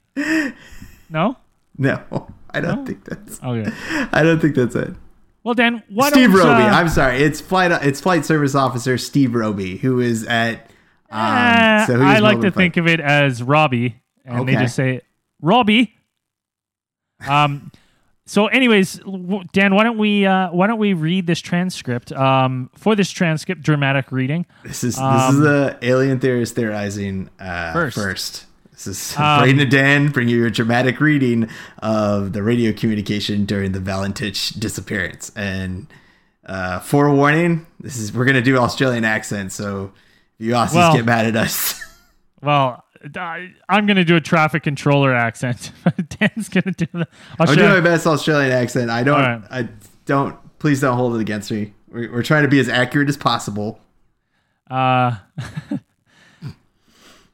[1.08, 1.36] No?
[1.78, 3.42] no, I don't think that's.
[3.42, 3.70] Okay.
[4.12, 4.94] I don't think that's it.
[5.42, 6.62] Well, Dan, why Steve don't Robey.
[6.62, 7.18] uh, I'm sorry.
[7.22, 7.72] It's flight.
[7.84, 10.70] It's flight service officer Steve Robey, who is at.
[11.10, 14.76] Um, eh, so I like to Melbourne think of it as Robbie, and they just
[14.76, 15.00] say
[15.40, 15.94] Robbie.
[17.28, 17.72] Um.
[18.26, 19.00] So, anyways,
[19.52, 22.12] Dan, why don't we uh, why don't we read this transcript?
[22.12, 24.46] Um, for this transcript, dramatic reading.
[24.62, 27.96] This is this Um, is the alien theorist theorizing uh, First.
[27.96, 28.46] first.
[28.84, 31.48] This is Um, Braden and Dan bringing you a dramatic reading
[31.80, 35.30] of the radio communication during the Valentich disappearance.
[35.36, 35.86] And
[36.46, 39.92] uh, forewarning, this is we're gonna do Australian accent, so
[40.38, 41.78] if you Aussies Well- get mad at us.
[42.42, 42.82] Well,
[43.16, 45.72] I, I'm going to do a traffic controller accent.
[46.18, 47.06] Dan's going to do the.
[47.38, 48.88] I'm doing my best Australian accent.
[48.90, 49.20] I don't.
[49.20, 49.42] Right.
[49.50, 49.68] I
[50.06, 50.38] don't.
[50.58, 51.74] Please don't hold it against me.
[51.90, 53.78] We're, we're trying to be as accurate as possible.
[54.70, 55.16] Uh,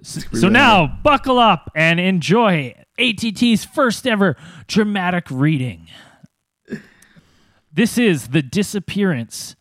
[0.07, 4.37] so now, buckle up and enjoy ATT's first ever
[4.69, 5.89] dramatic reading.
[7.73, 9.57] This is the disappearance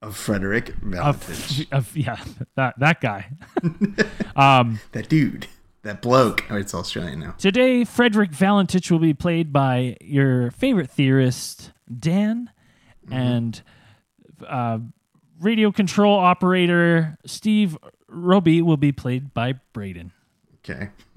[0.00, 2.18] Of Frederick of, Valentich, of yeah,
[2.56, 3.30] that that guy.
[4.36, 5.48] um, that dude,
[5.82, 6.44] that bloke.
[6.50, 7.32] Oh, it's Australian now.
[7.32, 12.50] today, Frederick Valentich will be played by your favorite theorist, Dan,
[13.10, 13.62] and
[14.48, 14.78] uh,
[15.40, 17.76] radio control operator Steve
[18.14, 20.12] Robey will be played by Braden.
[20.58, 20.90] Okay.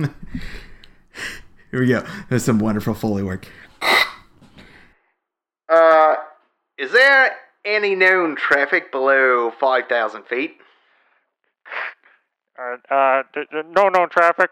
[1.71, 2.05] Here we go.
[2.29, 3.47] There's some wonderful Foley work.
[5.69, 6.15] Uh,
[6.77, 10.57] is there any known traffic below 5,000 feet?
[12.60, 14.49] Uh, uh, d- d- no known traffic.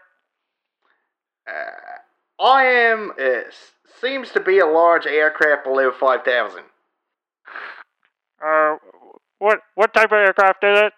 [1.48, 3.40] Uh, I am, uh,
[4.00, 6.62] seems to be a large aircraft below 5,000.
[8.44, 8.76] Uh,
[9.38, 10.92] what what type of aircraft is it?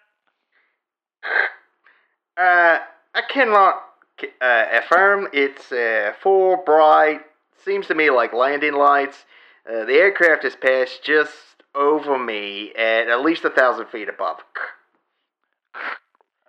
[2.37, 2.79] Uh,
[3.13, 3.81] I cannot
[4.41, 5.27] uh, affirm.
[5.33, 7.21] It's uh, full bright.
[7.65, 9.25] Seems to me like landing lights.
[9.69, 11.35] Uh, the aircraft has passed just
[11.75, 14.37] over me at at least a thousand feet above.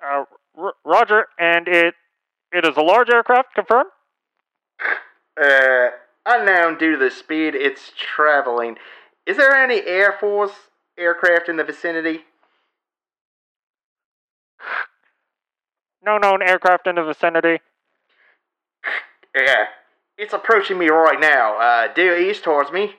[0.02, 0.24] Uh,
[0.56, 1.94] r- Roger, and it
[2.52, 3.54] it is a large aircraft.
[3.54, 3.87] Confirm.
[5.40, 5.88] Uh,
[6.26, 8.76] unknown due to the speed it's traveling.
[9.26, 10.52] Is there any Air Force
[10.96, 12.20] aircraft in the vicinity?
[16.11, 17.61] No known aircraft in the vicinity.
[19.33, 19.66] Yeah,
[20.18, 21.57] it's approaching me right now.
[21.57, 22.96] Uh, due east towards me.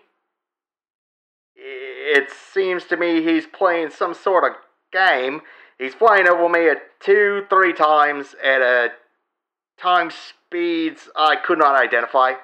[1.57, 4.51] It seems to me he's playing some sort of
[4.93, 5.41] game.
[5.77, 8.91] He's flying over me at two, three times at a
[9.77, 12.35] time speeds I could not identify.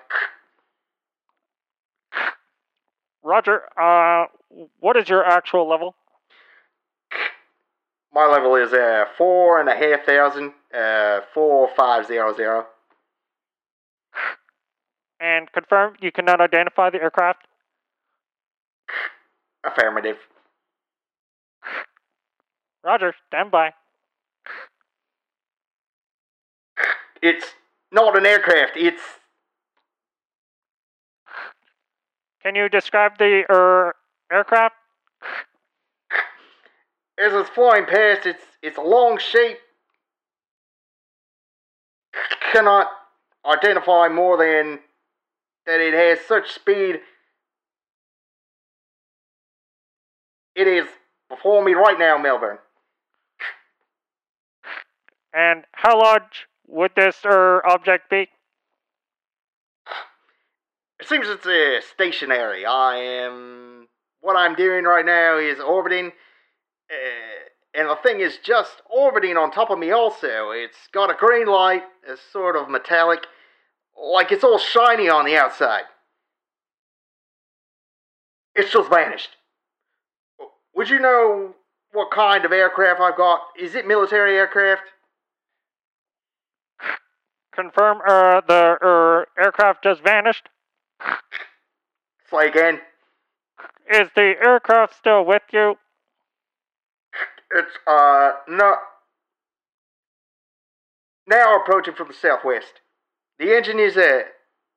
[3.23, 3.61] Roger.
[3.79, 4.25] Uh,
[4.81, 5.95] what is your actual level?
[8.17, 12.65] My level is uh four and a half thousand, uh four five zero zero.
[15.19, 17.45] And confirm you cannot identify the aircraft.
[19.63, 20.17] Affirmative.
[22.83, 23.13] Roger.
[23.27, 23.73] Stand by.
[27.21, 27.45] It's
[27.91, 28.77] not an aircraft.
[28.77, 29.03] It's
[32.41, 33.93] Can you describe the er,
[34.31, 34.73] aircraft?
[37.19, 38.25] As it's flying past.
[38.25, 39.57] It's it's a long shape.
[42.51, 42.87] Cannot
[43.45, 44.79] identify more than
[45.65, 46.99] that it has such speed.
[50.55, 50.87] It is
[51.29, 52.57] before me right now, Melbourne.
[55.33, 58.29] And how large would this er, object be?
[60.99, 62.65] It seems it's uh, stationary.
[62.65, 63.87] I am.
[64.21, 66.11] What I'm doing right now is orbiting.
[66.89, 70.51] Uh, and the thing is just orbiting on top of me, also.
[70.51, 73.25] It's got a green light, a sort of metallic,
[74.01, 75.83] like it's all shiny on the outside.
[78.55, 79.29] It's just vanished.
[80.75, 81.53] Would you know
[81.91, 83.41] what kind of aircraft I've got?
[83.59, 84.83] Is it military aircraft?
[87.53, 90.49] Confirm er, the er, aircraft just vanished.
[92.29, 92.79] Say again.
[93.89, 95.75] Is the aircraft still with you?
[97.51, 98.75] It's uh no.
[101.27, 102.81] Now approaching from the southwest.
[103.39, 104.21] The engine is uh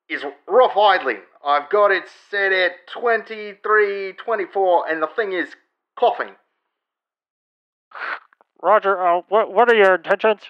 [0.08, 1.20] is rough idling.
[1.44, 5.48] I've got it set at 23, 24, and the thing is
[5.98, 6.34] coughing.
[8.62, 9.00] Roger.
[9.00, 10.40] Uh, what what are your intentions?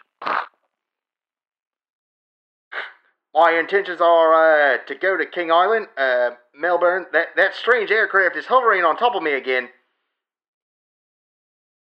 [3.33, 7.07] My intentions are uh, to go to King Island, uh, Melbourne.
[7.13, 9.69] That that strange aircraft is hovering on top of me again.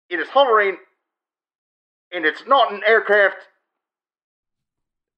[0.09, 0.77] It is hovering,
[2.11, 3.37] and it's not an aircraft.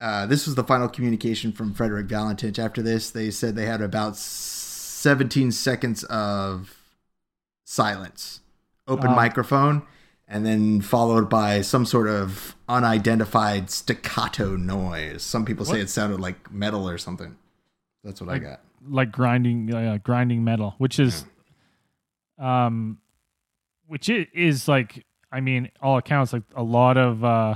[0.01, 2.57] Uh, this was the final communication from Frederick Valentich.
[2.57, 6.75] After this, they said they had about 17 seconds of
[7.65, 8.39] silence,
[8.87, 9.15] open Wow.
[9.17, 9.83] microphone,
[10.27, 15.21] and then followed by some sort of unidentified staccato noise.
[15.21, 17.35] Some people say it sounded like metal or something.
[18.03, 18.61] That's what Like- I got.
[18.87, 21.25] like grinding uh, grinding metal, which is
[22.37, 22.99] um
[23.89, 27.55] which is like I mean all accounts like a lot of uh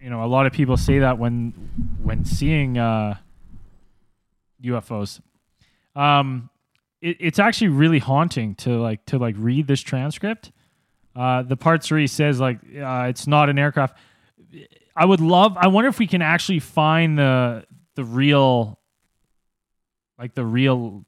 [0.00, 1.52] you know a lot of people say that when
[2.02, 3.16] when seeing uh
[4.64, 5.20] UFOs.
[5.94, 6.50] Um
[7.00, 10.50] it, it's actually really haunting to like to like read this transcript.
[11.14, 13.96] Uh the parts where he says like uh, it's not an aircraft
[14.94, 15.56] I would love.
[15.56, 18.78] I wonder if we can actually find the the real,
[20.18, 21.04] like the real.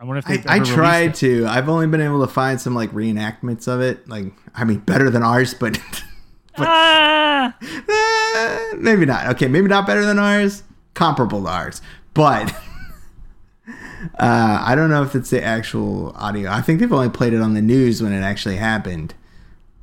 [0.00, 1.46] I wonder if I, I tried to.
[1.46, 4.08] I've only been able to find some like reenactments of it.
[4.08, 5.80] Like, I mean, better than ours, but
[6.58, 7.56] Ah!
[7.60, 9.26] eh, maybe not.
[9.28, 10.62] Okay, maybe not better than ours.
[10.94, 11.82] Comparable to ours,
[12.14, 12.52] but
[14.18, 16.50] uh, I don't know if it's the actual audio.
[16.50, 19.14] I think they've only played it on the news when it actually happened.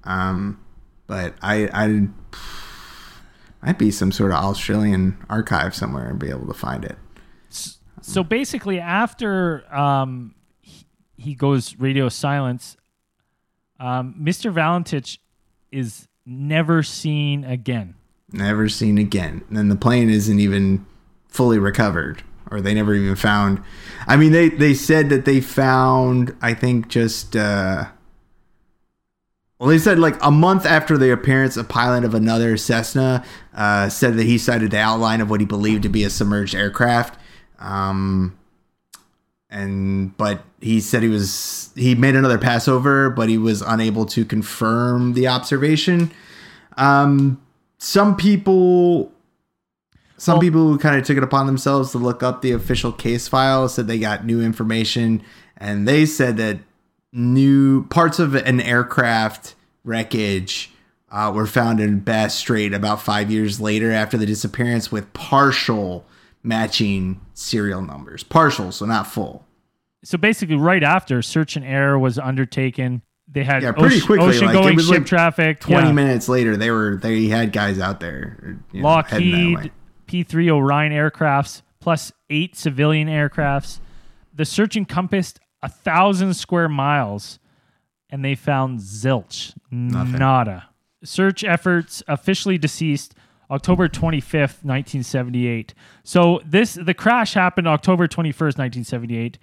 [0.03, 0.59] Um,
[1.07, 2.07] but I, I
[3.65, 6.97] might be some sort of Australian archive somewhere and be able to find it.
[8.07, 10.85] So basically, after um, he,
[11.17, 12.77] he goes radio silence,
[13.79, 14.53] um, Mr.
[14.53, 15.17] Valentich
[15.71, 17.95] is never seen again.
[18.31, 19.43] never seen again.
[19.49, 20.85] And the plane isn't even
[21.29, 23.61] fully recovered, or they never even found.
[24.07, 26.35] I mean, they they said that they found.
[26.41, 27.35] I think just.
[27.35, 27.85] uh
[29.57, 33.87] well, they said like a month after the appearance, a pilot of another Cessna uh,
[33.87, 37.17] said that he sighted the outline of what he believed to be a submerged aircraft.
[37.59, 38.37] Um,
[39.49, 44.25] and but he said he was he made another passover, but he was unable to
[44.25, 46.11] confirm the observation.
[46.77, 47.41] Um,
[47.77, 49.11] some people
[50.17, 52.91] some Well- people who kind of took it upon themselves to look up the official
[52.91, 55.21] case file said they got new information
[55.57, 56.59] and they said that
[57.13, 60.71] new parts of an aircraft wreckage
[61.11, 66.05] uh, were found in Bass Strait about five years later after the disappearance with partial
[66.45, 68.23] matching serial numbers.
[68.23, 69.45] Partial, so not full.
[70.03, 74.39] So basically, right after search and error was undertaken, they had Yeah, pretty ocean, quickly,
[74.39, 75.59] like, it going was ship like traffic.
[75.59, 75.91] 20 yeah.
[75.93, 78.57] minutes later, they were they had guys out there.
[78.71, 79.71] you know, Lockheed.
[80.05, 83.79] P 3 Orion aircrafts plus eight civilian aircrafts.
[84.33, 87.39] The search encompassed a thousand square miles
[88.09, 89.53] and they found zilch.
[89.71, 90.19] Nothing.
[90.19, 90.69] Nada.
[91.03, 93.15] Search efforts officially deceased
[93.51, 95.73] October 25th, 1978.
[96.03, 99.37] So this the crash happened October 21st, 1978.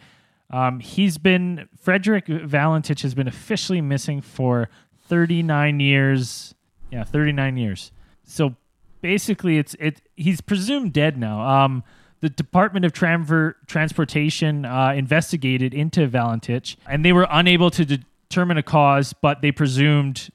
[0.50, 4.68] Um, he's been Frederick Valentich has been officially missing for
[5.08, 6.54] 39 years.
[6.90, 7.92] Yeah, 39 years.
[8.24, 8.56] So
[9.00, 10.02] basically, it's it.
[10.16, 11.40] He's presumed dead now.
[11.40, 11.84] Um,
[12.20, 18.58] the Department of Tranver- Transportation uh, investigated into Valentich, and they were unable to determine
[18.58, 20.30] a cause, but they presumed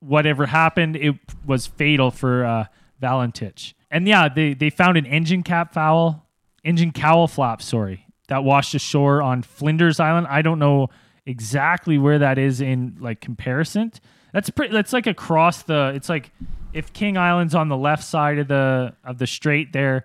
[0.00, 2.64] whatever happened, it was fatal for uh,
[3.00, 3.74] Valentich.
[3.90, 6.26] And yeah, they they found an engine cap foul,
[6.64, 10.26] engine cowl flap, sorry, that washed ashore on Flinders Island.
[10.28, 10.88] I don't know
[11.26, 13.92] exactly where that is in like comparison.
[14.32, 14.72] That's pretty.
[14.72, 15.92] That's like across the.
[15.94, 16.32] It's like
[16.72, 20.04] if King Island's on the left side of the of the strait there,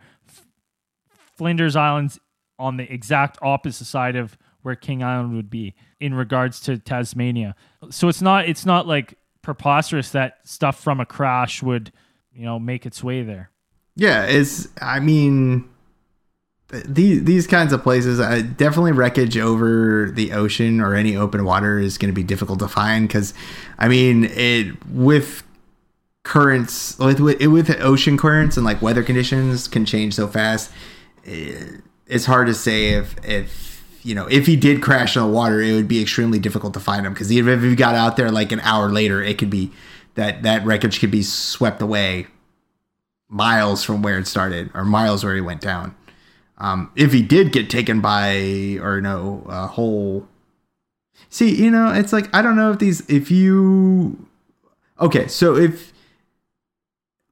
[1.36, 2.20] Flinders Island's
[2.58, 7.56] on the exact opposite side of where King Island would be in regards to Tasmania.
[7.90, 11.92] So it's not it's not like preposterous that stuff from a crash would,
[12.36, 13.50] you know, make its way there.
[13.96, 14.68] Yeah, it's.
[14.82, 15.70] I mean,
[16.86, 21.80] these these kinds of places, uh, definitely wreckage over the ocean or any open water
[21.80, 23.34] is going to be difficult to find because,
[23.78, 25.44] I mean, it with
[26.24, 30.72] currents with with, ocean currents and like weather conditions can change so fast.
[31.24, 35.28] It, it's hard to say if if you know if he did crash in the
[35.28, 38.18] water, it would be extremely difficult to find him because even if he got out
[38.18, 39.72] there like an hour later, it could be
[40.16, 42.28] that that wreckage could be swept away
[43.30, 45.96] miles from where it started or miles where he went down.
[46.58, 50.28] Um, if he did get taken by or no a whole
[51.30, 54.28] see, you know, it's like I don't know if these if you
[55.00, 55.92] okay, so if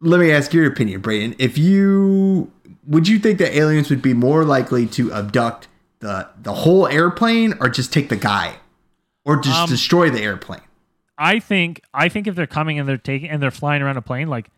[0.02, 1.36] let me ask your opinion, Brayden.
[1.38, 2.52] If you
[2.88, 5.68] would you think that aliens would be more likely to abduct
[6.00, 8.56] the the whole airplane or just take the guy
[9.24, 10.62] or just Um, destroy the airplane?
[11.22, 14.02] I think I think if they're coming and they're taking and they're flying around a
[14.02, 14.50] plane, like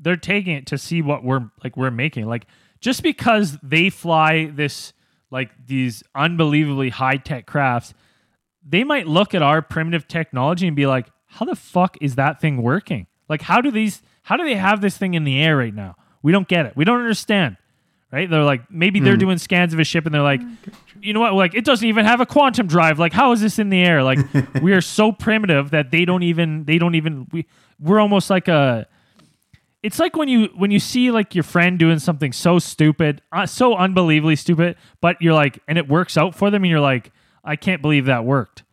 [0.00, 2.26] they're taking it to see what we're like we're making.
[2.26, 2.46] Like
[2.80, 4.92] just because they fly this
[5.32, 7.94] like these unbelievably high tech crafts,
[8.64, 12.40] they might look at our primitive technology and be like, "How the fuck is that
[12.40, 13.08] thing working?
[13.28, 14.00] Like, how do these?
[14.22, 15.96] How do they have this thing in the air right now?
[16.22, 16.76] We don't get it.
[16.76, 17.56] We don't understand."
[18.10, 18.28] Right?
[18.28, 20.40] They're like, maybe they're doing scans of a ship and they're like,
[21.02, 21.34] you know what?
[21.34, 22.98] Like, it doesn't even have a quantum drive.
[22.98, 24.02] Like, how is this in the air?
[24.02, 24.18] Like,
[24.62, 27.46] we are so primitive that they don't even, they don't even, we,
[27.78, 28.88] we're almost like a,
[29.82, 33.46] it's like when you when you see like your friend doing something so stupid, uh,
[33.46, 37.12] so unbelievably stupid, but you're like, and it works out for them, and you're like,
[37.44, 38.64] I can't believe that worked.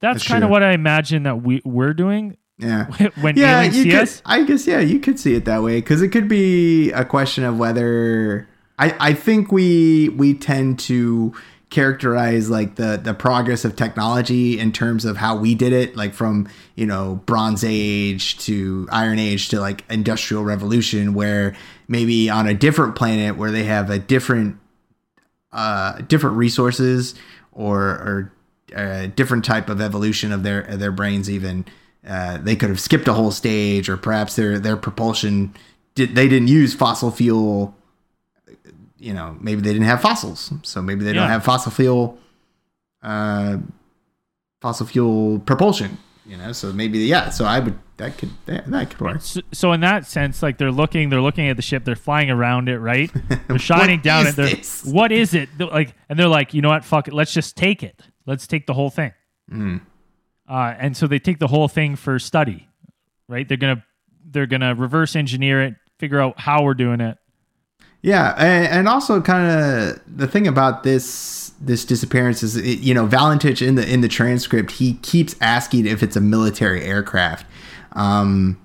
[0.00, 3.10] That's That's kind of what I imagine that we we're doing Yeah.
[3.20, 4.22] when yeah, you see could, us.
[4.24, 7.44] I guess yeah, you could see it that way because it could be a question
[7.44, 8.48] of whether
[8.78, 11.34] I I think we we tend to
[11.70, 16.12] characterize like the the progress of technology in terms of how we did it like
[16.12, 21.56] from you know bronze age to iron age to like industrial revolution where
[21.88, 24.58] maybe on a different planet where they have a different
[25.52, 27.14] uh different resources
[27.52, 28.32] or or
[28.74, 31.64] a different type of evolution of their of their brains even
[32.06, 35.54] uh, they could have skipped a whole stage or perhaps their their propulsion
[35.94, 37.74] did they didn't use fossil fuel
[38.98, 41.20] you know maybe they didn't have fossils so maybe they Yeah.
[41.20, 42.18] don't have fossil fuel
[43.02, 43.58] uh
[44.60, 48.90] fossil fuel propulsion you know so maybe yeah so i would that could that, that
[48.90, 51.84] could work So, so in that sense, like they're looking, they're looking at the ship,
[51.84, 53.08] they're flying around it, right?
[53.48, 54.64] They're shining down is it.
[54.64, 55.50] They're, what is it?
[55.56, 56.84] They're like, and they're like, you know what?
[56.84, 57.14] Fuck it.
[57.14, 58.02] Let's just take it.
[58.26, 59.12] Let's take the whole thing.
[59.48, 59.76] Hmm.
[60.48, 62.68] Uh, and so they take the whole thing for study,
[63.28, 63.48] right?
[63.48, 63.84] They're gonna
[64.24, 67.18] they're gonna reverse engineer it, figure out how we're doing it.
[68.02, 72.92] Yeah, and, and also kind of the thing about this this disappearance is, it, you
[72.92, 77.46] know, Valentich in the in the transcript he keeps asking if it's a military aircraft.
[77.92, 78.58] Um,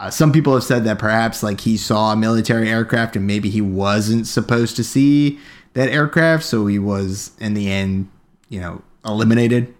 [0.00, 3.50] uh, some people have said that perhaps like he saw a military aircraft and maybe
[3.50, 5.38] he wasn't supposed to see
[5.74, 8.10] that aircraft, so he was in the end,
[8.48, 9.72] you know, eliminated.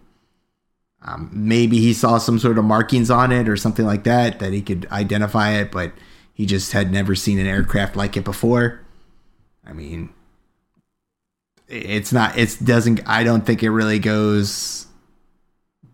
[1.03, 4.53] Um, maybe he saw some sort of markings on it or something like that that
[4.53, 5.93] he could identify it, but
[6.35, 8.81] he just had never seen an aircraft like it before.
[9.67, 10.11] I mean,
[11.69, 12.37] it's not.
[12.37, 13.01] It doesn't.
[13.07, 14.87] I don't think it really goes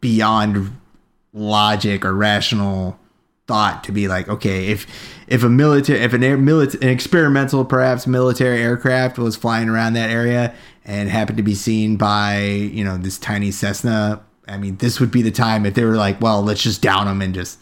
[0.01, 0.77] beyond
[1.33, 2.99] logic or rational
[3.47, 4.87] thought to be like, okay, if
[5.29, 9.93] if a military, if an air military, an experimental, perhaps military aircraft was flying around
[9.93, 10.55] that area
[10.85, 15.11] and happened to be seen by you know this tiny Cessna, I mean, this would
[15.11, 17.59] be the time if they were like, well, let's just down them and just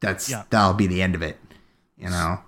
[0.00, 0.44] that's Yeah.
[0.50, 1.38] that'll be the end of it,
[1.96, 2.40] you know.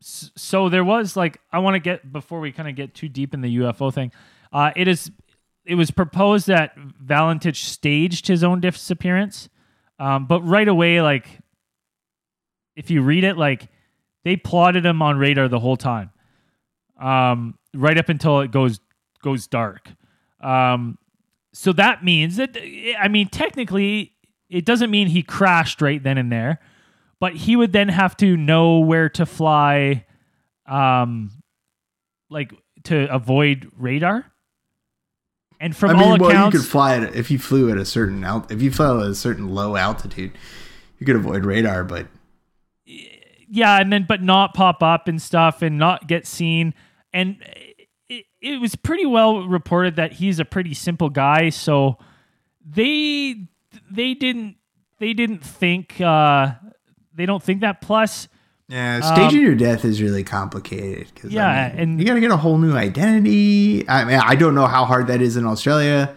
[0.00, 3.34] So there was like I want to get before we kind of get too deep
[3.34, 4.12] in the UFO thing.
[4.52, 5.10] Uh, it is
[5.64, 9.48] it was proposed that Valentich staged his own disappearance,
[9.98, 11.26] um, but right away, like
[12.76, 13.68] if you read it, like
[14.24, 16.10] they plotted him on radar the whole time,
[16.98, 18.80] um, right up until it goes
[19.22, 19.90] goes dark.
[20.40, 20.96] Um,
[21.58, 22.56] so that means that
[23.00, 24.12] I mean technically
[24.48, 26.60] it doesn't mean he crashed right then and there,
[27.18, 30.06] but he would then have to know where to fly,
[30.66, 31.32] um,
[32.30, 32.54] like
[32.84, 34.24] to avoid radar.
[35.58, 37.76] And from I mean, all well, accounts, you could fly it if you flew at
[37.76, 38.52] a certain alt.
[38.52, 40.30] If you flew at a certain low altitude,
[41.00, 41.82] you could avoid radar.
[41.82, 42.06] But
[42.86, 46.72] yeah, and then but not pop up and stuff and not get seen.
[47.12, 47.42] And
[48.08, 51.98] it, it was pretty well reported that he's a pretty simple guy, so
[52.64, 53.46] they
[53.90, 54.56] they didn't
[54.98, 56.52] they didn't think uh
[57.14, 58.28] they don't think that plus
[58.70, 61.06] yeah, staging your death is really complicated.
[61.14, 63.88] 'cause, I Um, Yeah, mean, and- you got to get a whole new identity.
[63.88, 66.14] I mean, I don't know how hard that is in Australia.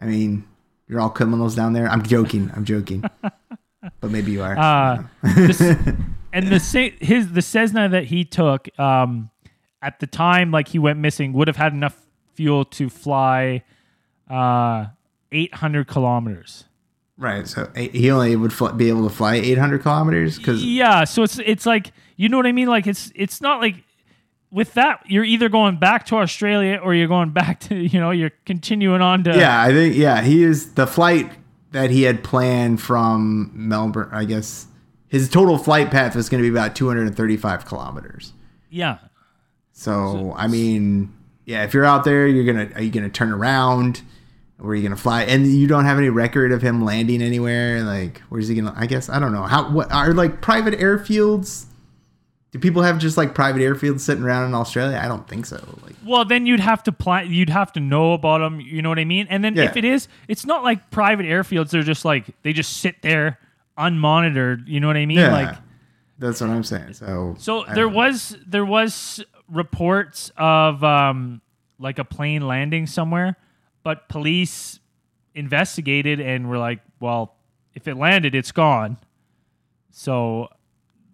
[0.00, 0.42] I mean,
[0.88, 1.88] you're all criminals down there.
[1.88, 2.50] I'm joking.
[2.56, 3.04] I'm joking.
[3.22, 4.58] but maybe you are.
[4.58, 9.30] Uh, this, and the his the Cessna that he took um,
[9.82, 12.00] at the time, like he went missing, would have had enough
[12.34, 13.62] fuel to fly
[14.30, 14.86] uh,
[15.32, 16.64] 800 kilometers.
[17.18, 17.46] right.
[17.46, 21.38] So he only would fl- be able to fly 800 kilometers because Yeah, so it's
[21.40, 22.68] it's like you know what I mean.
[22.68, 23.76] Like it's it's not like
[24.50, 28.10] with that you're either going back to Australia or you're going back to you know
[28.10, 31.30] you're continuing on to Yeah, I think yeah, he is the flight
[31.72, 34.10] that he had planned from Melbourne.
[34.12, 34.66] I guess
[35.08, 38.32] his total flight path was going to be about 235 kilometers.
[38.70, 38.98] yeah
[39.72, 41.12] So, I mean,
[41.44, 44.02] yeah, if you're out there, you're gonna are you gonna turn around?
[44.58, 45.22] Where are you gonna fly?
[45.22, 47.82] And you don't have any record of him landing anywhere.
[47.82, 48.74] Like, where's he gonna?
[48.76, 49.42] I guess I don't know.
[49.42, 51.66] How what are like private airfields?
[52.52, 55.00] Do people have just like private airfields sitting around in Australia?
[55.02, 55.56] I don't think so.
[55.82, 57.32] Like, Well, then you'd have to plan.
[57.32, 58.60] You'd have to know about them.
[58.60, 59.26] You know what I mean?
[59.30, 59.64] And then Yeah.
[59.64, 61.70] if it is, it's not like private airfields.
[61.70, 63.38] They're just like they just sit there
[63.78, 64.68] unmonitored.
[64.68, 65.18] You know what I mean?
[65.18, 65.56] yeah, Like
[66.18, 66.92] that's what I'm saying.
[66.92, 67.96] So, so, there know.
[67.96, 71.40] was there was reports of um
[71.78, 73.36] like a plane landing somewhere,
[73.82, 74.80] but police
[75.34, 77.36] investigated and were like, well,
[77.74, 78.98] if it landed, it's gone.
[79.90, 80.48] So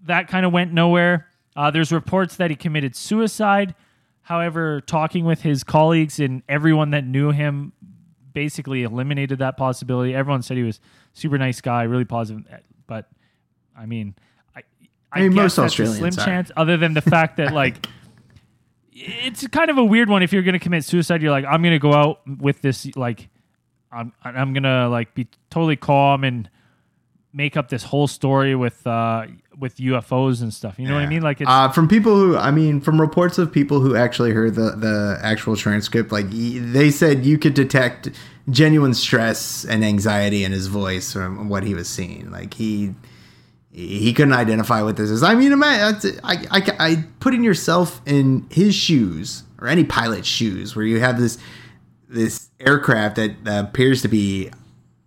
[0.04, 1.28] that kind of went nowhere.
[1.56, 3.74] Uh, there's reports that he committed suicide.
[4.22, 7.72] However, talking with his colleagues and everyone that knew him
[8.32, 10.14] basically eliminated that possibility.
[10.14, 10.80] Everyone said he was
[11.14, 12.44] super nice guy, really positive.
[12.86, 13.08] But
[13.76, 14.14] I mean,
[14.54, 14.60] I,
[15.12, 16.24] I, I mean, most Australians slim are.
[16.24, 16.50] chance.
[16.56, 17.86] Other than the fact that like.
[19.00, 20.22] It's kind of a weird one.
[20.22, 22.94] If you're going to commit suicide, you're like, I'm going to go out with this,
[22.96, 23.28] like,
[23.92, 26.50] I'm, I'm going to like be totally calm and
[27.32, 29.26] make up this whole story with, uh,
[29.58, 30.78] with UFOs and stuff.
[30.78, 31.22] You know what I mean?
[31.22, 34.54] Like, it's, uh, from people who, I mean, from reports of people who actually heard
[34.54, 38.10] the the actual transcript, like they said, you could detect
[38.50, 42.30] genuine stress and anxiety in his voice from what he was seeing.
[42.30, 42.94] Like he
[43.70, 45.22] he couldn't identify what this is.
[45.22, 50.74] I mean, ima- I, I, I putting yourself in his shoes or any pilot's shoes,
[50.74, 51.38] where you have this
[52.08, 54.50] this aircraft that appears to be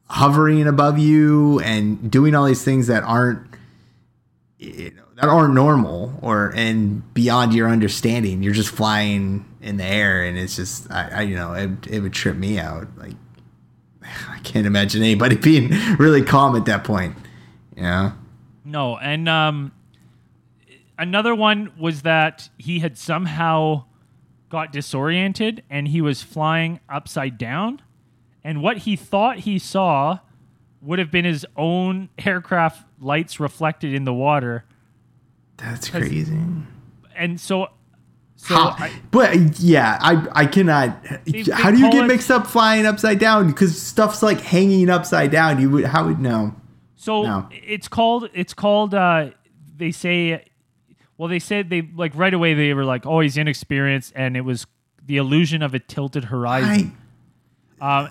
[0.05, 3.39] hovering above you and doing all these things that aren't
[4.59, 8.43] you know, that aren't normal or and beyond your understanding.
[8.43, 11.99] You're just flying in the air, and it's just I, I you know it, it
[12.01, 12.87] would trip me out.
[12.97, 13.15] Like
[14.29, 17.15] I can't imagine anybody being really calm at that point.
[17.75, 18.13] You know.
[18.71, 19.71] No, and um,
[20.97, 23.83] another one was that he had somehow
[24.49, 27.81] got disoriented and he was flying upside down,
[28.43, 30.19] and what he thought he saw
[30.81, 34.65] would have been his own aircraft lights reflected in the water,
[35.57, 36.39] That's crazy.
[37.15, 37.67] and so.
[38.37, 41.03] So How- I, but yeah, I I cannot.
[41.25, 43.45] They- how they do you get it- mixed up flying upside down?
[43.47, 45.61] Because stuff's like hanging upside down.
[45.61, 46.55] You would how would know?
[47.01, 47.49] So No.
[47.51, 49.31] it's called it's called uh
[49.75, 50.45] they say
[51.17, 54.41] well they said they like right away they were like oh he's inexperienced and it
[54.41, 54.67] was
[55.03, 56.95] the illusion of a tilted horizon.
[57.81, 58.09] I Um,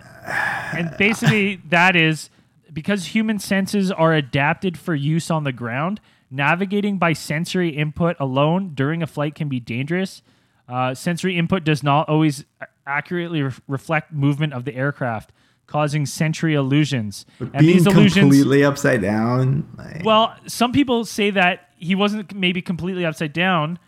[0.77, 2.29] and basically, that is
[2.73, 6.01] because human senses are adapted for use on the ground.
[6.33, 10.23] Navigating by sensory input alone during a flight can be dangerous.
[10.69, 12.45] Uh, sensory input does not always
[12.87, 15.31] accurately re- reflect movement of the aircraft,
[15.71, 17.25] causing sensory illusions.
[17.39, 19.69] and being these illusions, completely upside down.
[19.79, 23.79] Like, well, some people say that he wasn't maybe completely upside down.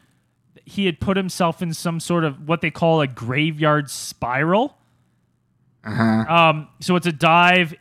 [0.65, 4.79] He had put himself in some sort of what they call a graveyard spiral.
[5.85, 6.33] uh-huh.
[6.33, 7.75] Um, so it's a dive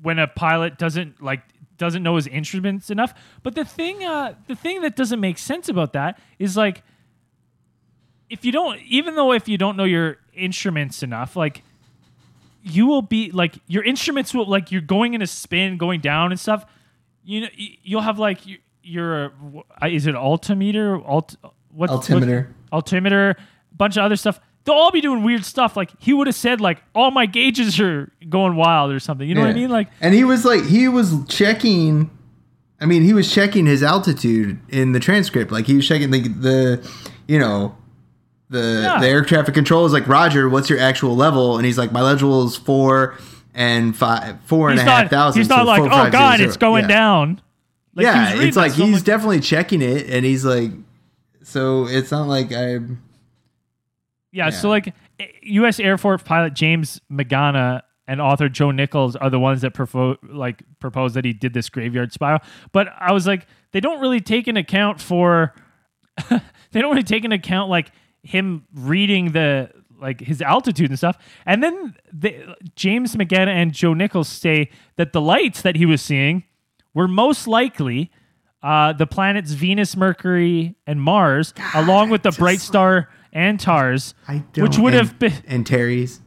[0.00, 1.42] when a pilot doesn't like
[1.76, 3.12] doesn't know his instruments enough.
[3.42, 6.84] But the thing, uh, the thing that doesn't make sense about that is like,
[8.30, 11.64] if you don't, even though if you don't know your instruments enough, like
[12.62, 16.30] you will be like your instruments will like you're going in a spin, going down
[16.30, 16.64] and stuff.
[17.24, 19.32] You know, you'll have like your, your
[19.86, 21.36] is it altimeter, alt,
[21.70, 22.54] what's Altimeter.
[22.70, 23.36] what- altimeter,
[23.76, 24.40] bunch of other stuff.
[24.64, 25.76] They'll all be doing weird stuff.
[25.76, 29.28] Like he would have said, like all my gauges are going wild or something.
[29.28, 29.70] You know what I mean?
[29.70, 32.10] Like and he was like, he was checking.
[32.80, 35.50] I mean, he was checking his altitude in the transcript.
[35.52, 36.90] Like he was checking the, the
[37.28, 37.76] you know,
[38.52, 39.00] the Yeah.
[39.00, 41.56] the air traffic control is like, Roger, what's your actual level?
[41.56, 43.18] And he's like, my level is four
[43.54, 45.10] and five, four and he's a half not.
[45.10, 45.40] thousand.
[45.40, 46.88] He's so not like, four, oh five, god, zero, it's zero." going Yeah.
[46.88, 47.40] down.
[47.94, 50.70] Like, yeah, it's like he's definitely checking it, and he's like,
[51.42, 52.74] so it's not like I.
[52.74, 52.86] Yeah,
[54.32, 54.50] Yeah.
[54.50, 55.78] so like eh, U.S.
[55.78, 60.62] Air Force pilot James McGaha and author Joe Nichols are the ones that provo- like
[60.80, 62.40] proposed that he did this graveyard spiral.
[62.72, 65.54] But I was like, they don't really take an account for
[66.30, 67.90] they don't really take an account like
[68.22, 69.70] him reading the
[70.00, 71.16] like his altitude and stuff.
[71.46, 72.44] And then they,
[72.74, 76.42] James McGaha and Joe Nichols say that the lights that he was seeing
[76.92, 78.10] were most likely
[78.62, 84.64] uh, the planets Venus, Mercury, and Mars, along with the bright star Antares, I don't.
[84.64, 86.20] which would and- have been and Terry's.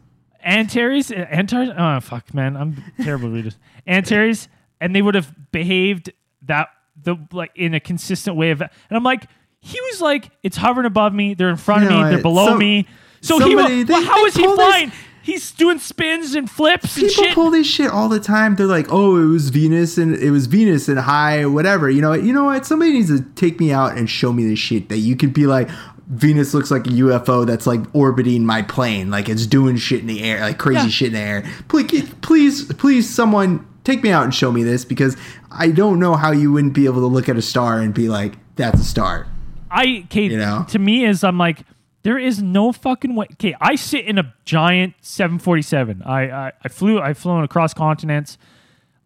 [0.44, 1.70] Antares, Antares.
[1.76, 3.58] Oh fuck, man, I'm terrible readers.
[3.88, 4.48] Antares,
[4.80, 6.12] and they would have behaved
[6.44, 6.70] that
[7.02, 8.62] the like in a consistent way of.
[8.62, 9.28] And I'm like,
[9.68, 11.34] he was like, it's hovering above me.
[11.34, 12.04] They're in front of me.
[12.04, 12.86] They're below some- me.
[13.22, 13.84] So somebody- he.
[13.84, 14.92] they- Well, how they is he pull this- flying?
[15.24, 17.34] He's doing spins and flips and People shit.
[17.34, 18.56] pull this shit all the time.
[18.56, 22.14] They're like, "Oh, it was Venus and it was Venus and high, whatever." You know,
[22.14, 22.64] you know what?
[22.68, 25.48] Somebody needs to take me out and show me this shit that you could be
[25.48, 25.68] like,
[26.12, 30.06] Venus looks like a UFO that's like orbiting my plane, like it's doing shit in
[30.06, 30.88] the air, like crazy Yeah.
[30.90, 31.44] shit in the air.
[31.70, 35.18] Please, please, please, someone take me out and show me this because
[35.52, 38.08] I don't know how you wouldn't be able to look at a star and be
[38.10, 39.26] like, "That's a star."
[39.70, 40.66] I okay, You know?
[40.70, 41.64] to me is I'm like
[42.04, 43.28] there is no fucking way.
[43.34, 46.04] Okay, I sit in a giant 747.
[46.04, 48.38] I I, I flew I've flown across continents.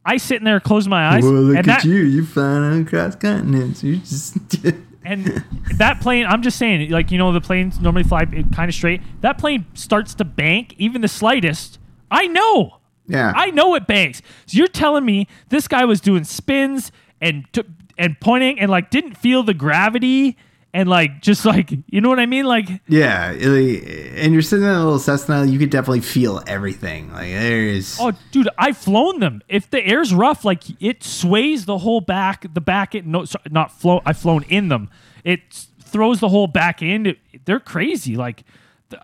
[0.06, 2.82] I sit in there, close my eyes, well, look and at that you, you flying
[2.82, 3.84] across continents.
[3.84, 4.38] You just.
[5.04, 5.44] and
[5.76, 6.26] that plane.
[6.26, 9.02] I'm just saying, like you know, the planes normally fly kind of straight.
[9.22, 11.80] That plane starts to bank, even the slightest.
[12.12, 12.80] I know.
[13.08, 13.34] Yeah.
[13.36, 14.22] I know it banks.
[14.46, 17.66] So you're telling me this guy was doing spins and took
[17.98, 20.38] and pointing and like didn't feel the gravity
[20.74, 22.46] and like just like you know what I mean?
[22.46, 23.32] Like yeah.
[23.32, 27.12] it- and you're sitting in a little Cessna, you could definitely feel everything.
[27.12, 27.98] Like there is.
[28.00, 29.42] Oh, dude, I've flown them.
[29.48, 33.08] If the air's rough, like it sways the whole back, the back end.
[33.08, 34.02] No, sorry, not flow.
[34.06, 34.90] I've flown in them.
[35.24, 37.08] It throws the whole back end.
[37.08, 38.16] It- they're crazy.
[38.16, 38.44] Like
[38.90, 39.00] the,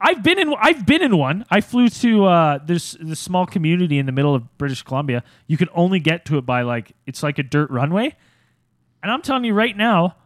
[0.00, 0.54] I've been in.
[0.58, 1.44] I've been in one.
[1.50, 5.22] I flew to uh, this this small community in the middle of British Columbia.
[5.46, 8.14] You can only get to it by like it's like a dirt runway.
[9.02, 10.16] And I'm telling you right now,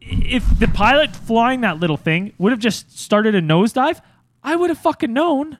[0.00, 4.00] if the pilot flying that little thing would have just started a nosedive,
[4.42, 5.58] I would have fucking known.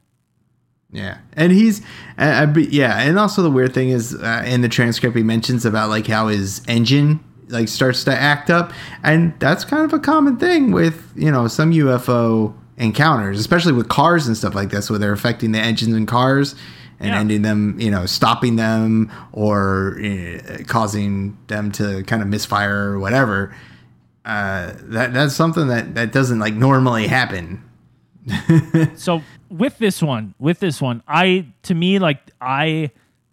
[0.93, 1.83] Yeah, and he's,
[2.19, 5.23] uh, uh, but yeah, and also the weird thing is uh, in the transcript he
[5.23, 8.73] mentions about like how his engine like starts to act up,
[9.05, 13.89] and that's kind of a common thing with you know some UFO encounters, especially with
[13.89, 16.57] cars and stuff like this, where they're affecting the engines in cars
[16.99, 17.21] and Yeah.
[17.21, 22.99] ending them, you know, stopping them or uh, causing them to kind of misfire or
[22.99, 23.55] whatever.
[24.25, 27.65] Uh, that that's something that that doesn't like normally happen.
[28.95, 32.91] so with this one with this one i to me like i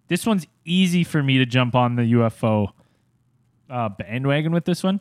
[0.08, 2.70] this one's easy for me to jump on the ufo
[3.70, 5.00] uh, bandwagon with this one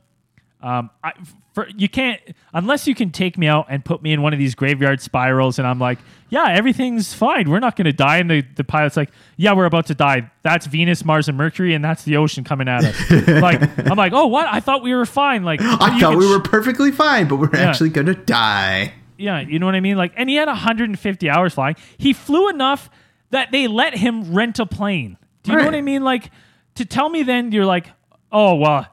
[0.63, 1.13] um, I,
[1.57, 2.21] for, you can't
[2.53, 5.59] unless you can take me out and put me in one of these graveyard spirals
[5.59, 5.99] and i'm like
[6.29, 9.65] yeah everything's fine we're not going to die and the, the pilot's like yeah we're
[9.65, 13.11] about to die that's venus mars and mercury and that's the ocean coming at us
[13.41, 16.31] like i'm like oh what i thought we were fine like I thought we sh-
[16.31, 17.71] were perfectly fine, but we're Yeah.
[17.71, 18.93] actually gonna die.
[19.17, 19.97] Yeah, you know what I mean?
[19.97, 21.77] Like, and he had 150 hours flying.
[21.97, 22.91] He flew enough
[23.31, 25.17] that they let him rent a plane.
[25.43, 26.03] Do you know what I mean?
[26.05, 26.31] Like,
[26.75, 27.87] to tell me then you're like,
[28.31, 28.87] oh, well,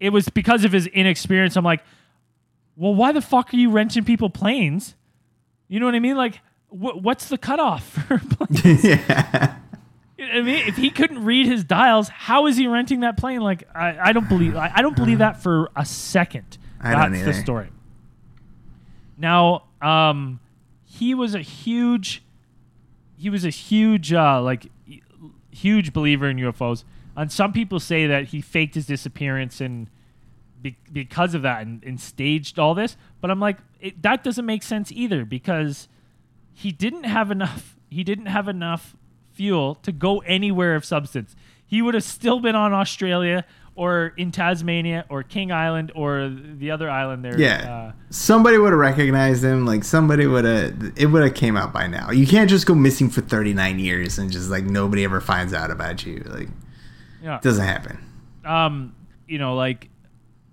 [0.00, 1.56] it was because of his inexperience.
[1.56, 1.82] I'm like,
[2.76, 4.94] well, why the fuck are you renting people planes?
[5.68, 6.16] You know what I mean?
[6.16, 8.84] Like, wh- what's the cutoff for planes?
[8.84, 9.56] yeah.
[10.20, 13.40] I mean, if he couldn't read his dials, how is he renting that plane?
[13.40, 16.58] Like, I, I don't believe, I, I don't believe that for a second.
[16.80, 17.70] I don't That's the story.
[19.16, 20.40] Now, um,
[20.84, 22.22] he was a huge,
[23.16, 24.70] he was a huge, uh, like,
[25.50, 26.84] huge believer in UFOs.
[27.18, 29.90] And some people say that he faked his disappearance and
[30.62, 32.96] be- because of that and, and staged all this.
[33.20, 35.88] But I'm like, it, that doesn't make sense either because
[36.54, 37.76] he didn't have enough.
[37.90, 38.96] He didn't have enough
[39.32, 41.34] fuel to go anywhere of substance.
[41.66, 43.44] He would have still been on Australia
[43.74, 47.40] or in Tasmania or King Island or the other island there.
[47.40, 47.72] Yeah.
[47.72, 49.64] Uh, somebody would have recognized him.
[49.66, 50.92] Like somebody would have.
[50.96, 52.10] It would have came out by now.
[52.10, 55.70] You can't just go missing for 39 years and just like nobody ever finds out
[55.70, 56.24] about you.
[56.26, 56.48] Like
[57.36, 57.98] it doesn't happen.
[58.44, 58.94] um,
[59.26, 59.88] you know, like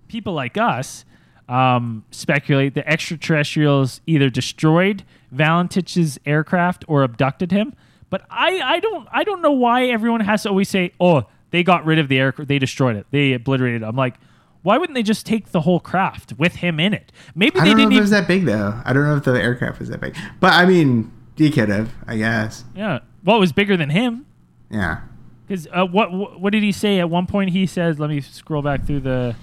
[0.08, 1.04] people like us
[1.48, 7.74] um, speculate the extraterrestrials either destroyed Valentich's aircraft or abducted him.
[8.10, 11.62] But I, I don't I don't know why everyone has to always say, oh, they
[11.62, 13.84] got rid of the aircraft, they destroyed it, they obliterated it.
[13.84, 14.14] I'm like,
[14.62, 17.12] why wouldn't they just take the whole craft with him in it?
[17.34, 18.80] Maybe I they don't know if didn't it was that big though.
[18.84, 20.16] I don't know if the aircraft was that big.
[20.40, 21.92] But I mean, he could have.
[22.06, 22.64] I guess.
[22.74, 24.26] yeah, well, it was bigger than him.
[24.70, 25.00] Yeah.
[25.46, 27.50] Because uh, what, what what did he say at one point?
[27.50, 29.36] He says, "Let me scroll back through the."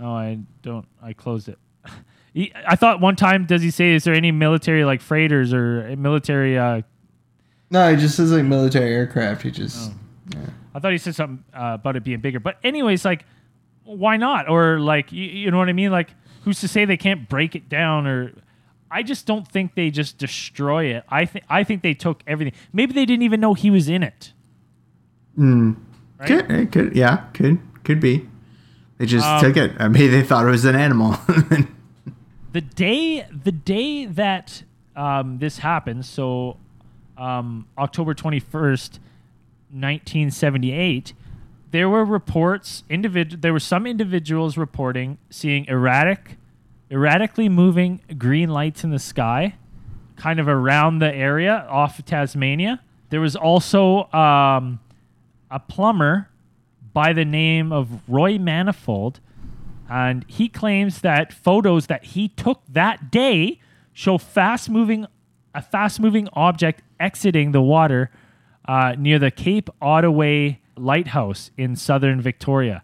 [0.00, 0.86] Oh, I don't.
[1.02, 1.58] I closed it.
[2.34, 5.96] He, I thought one time does he say, "Is there any military like freighters or
[5.96, 6.82] military?" Uh,
[7.70, 9.42] No, he just says like military aircraft.
[9.42, 9.92] He just.
[10.74, 12.38] I thought he said something uh, about it being bigger.
[12.38, 13.24] But anyways, like,
[13.84, 14.48] why not?
[14.48, 15.90] Or like, you, you know what I mean?
[15.90, 16.10] Like,
[16.44, 18.06] who's to say they can't break it down?
[18.06, 18.32] Or
[18.90, 21.04] I just don't think they just destroy it.
[21.08, 22.52] I think I think they took everything.
[22.72, 24.34] Maybe they didn't even know he was in it.
[25.38, 25.76] Mm.
[26.18, 26.26] Right?
[26.26, 28.28] Could, it could, yeah, could, could be.
[28.98, 29.72] They just Um, took it.
[29.78, 31.16] I mean, they thought it was an animal.
[32.52, 34.62] the day the day that
[34.96, 36.56] um, this happened, so
[37.16, 38.98] um, October twenty first,
[39.70, 41.12] nineteen seventy eight,
[41.70, 42.82] there were reports.
[42.90, 46.36] Individ- there were some individuals reporting seeing erratic,
[46.90, 49.54] erratically moving green lights in the sky,
[50.16, 52.80] kind of around the area off of Tasmania.
[53.10, 54.80] There was also um,
[55.50, 56.28] a plumber
[56.92, 59.20] by the name of Roy Manifold
[59.90, 63.60] and he claims that photos that he took that day
[63.92, 65.06] show fast moving
[65.54, 68.10] a fast moving object exiting the water
[68.66, 72.82] uh, near the Cape Otway lighthouse in southern Victoria.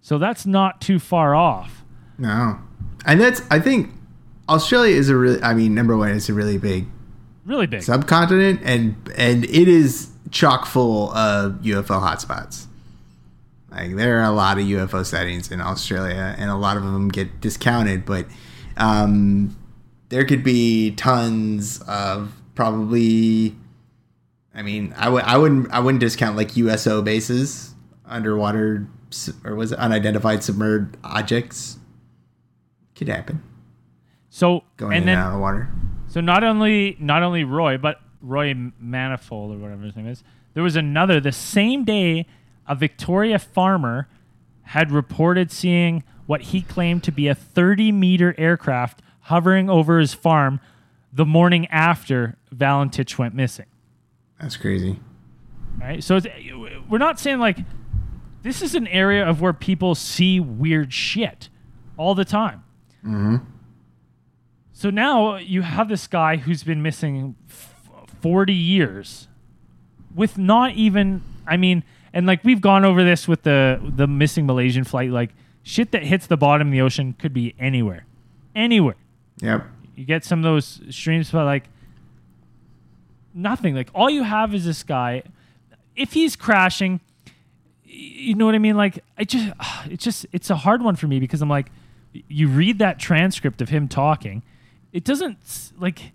[0.00, 1.82] So that's not too far off.
[2.18, 2.60] no,
[3.04, 3.42] and that's.
[3.50, 3.90] I think
[4.48, 5.42] Australia is a really.
[5.42, 6.86] I mean, number one, it's a really big
[7.44, 7.82] Really big.
[7.82, 12.66] subcontinent, and and it is chock full of UFO hotspots.
[13.70, 17.08] Like there are a lot of UFO sightings in Australia, and a lot of them
[17.08, 18.04] get discounted.
[18.04, 18.26] But
[18.76, 19.56] um,
[20.10, 23.56] there could be tons of probably
[24.54, 27.74] I mean, I w- I wouldn't I wouldn't discount like USO bases,
[28.06, 28.86] underwater
[29.44, 31.78] or was it unidentified submerged objects?
[32.94, 33.42] Could happen.
[34.30, 35.68] So Going and in then and out of the water.
[36.08, 40.22] So not only not only Roy, but Roy Manifold or whatever his name is.
[40.54, 42.26] There was another the same day.
[42.66, 44.08] A Victoria farmer
[44.62, 50.14] had reported seeing what he claimed to be a 30 meter aircraft hovering over his
[50.14, 50.60] farm
[51.12, 53.66] the morning after Valentich went missing.
[54.40, 54.98] That's crazy.
[55.78, 56.02] Right.
[56.02, 56.26] So it's,
[56.88, 57.58] we're not saying like
[58.42, 61.48] this is an area of where people see weird shit
[61.96, 62.62] all the time.
[63.04, 63.44] Mhm.
[64.72, 67.36] So now you have this guy who's been missing
[68.24, 69.28] 40 years
[70.14, 74.46] with not even, I mean, and like we've gone over this with the the missing
[74.46, 75.28] Malaysian flight, like
[75.62, 78.06] shit that hits the bottom of the ocean could be anywhere,
[78.56, 78.94] anywhere.
[79.42, 79.66] Yep.
[79.94, 81.64] You get some of those streams, but like
[83.34, 83.74] nothing.
[83.74, 85.22] Like all you have is this guy.
[85.94, 87.00] If he's crashing,
[87.84, 88.78] you know what I mean.
[88.78, 89.52] Like I just,
[89.90, 91.66] it's just, it's a hard one for me because I'm like,
[92.26, 94.42] you read that transcript of him talking,
[94.94, 96.12] it doesn't like.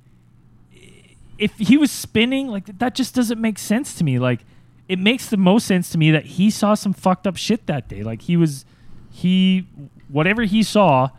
[1.40, 4.20] If he was spinning, like that just doesn't make sense to me.
[4.20, 4.42] Like
[4.88, 7.88] it makes the most sense to me that he saw some fucked up shit that
[7.88, 8.04] day.
[8.04, 8.66] Like he was,
[9.10, 9.68] he,
[10.08, 11.10] whatever he saw,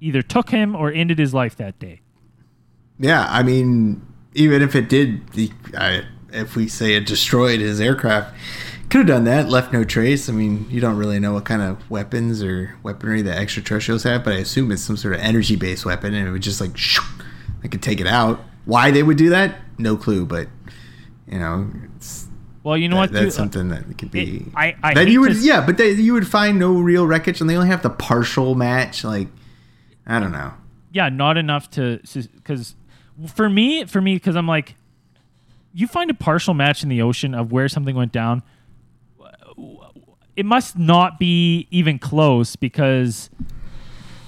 [0.00, 2.00] either took him or ended his life that day.
[2.98, 5.22] Yeah, I mean, even if it did,
[5.76, 8.34] I, if we say it destroyed his aircraft,
[8.90, 10.28] could have done that, left no trace.
[10.28, 14.22] I mean, you don't really know what kind of weapons or weaponry the extraterrestrials have,
[14.22, 16.76] but I assume it's some sort of energy based weapon, and it would just like,
[16.76, 17.02] shoo,
[17.64, 18.44] I could take it out.
[18.64, 20.48] Why they would do that, no clue, but
[21.30, 22.28] you know, it's,
[22.62, 23.12] Well, you know that- what?
[23.12, 23.28] that's dude?
[23.32, 24.36] Uh, something that could be.
[24.38, 27.06] It- I- I then hate you would, yeah, but they, you would find no real
[27.06, 29.04] wreckage, and they only have the partial match.
[29.04, 29.28] Like,
[30.06, 30.52] I don't know.
[30.92, 32.00] yeah, not enough to
[32.36, 32.74] because
[33.34, 34.76] for me, for me, because I'm like,
[35.72, 38.42] you find a partial match in the ocean of where something went down.
[40.36, 43.30] It must not be even close because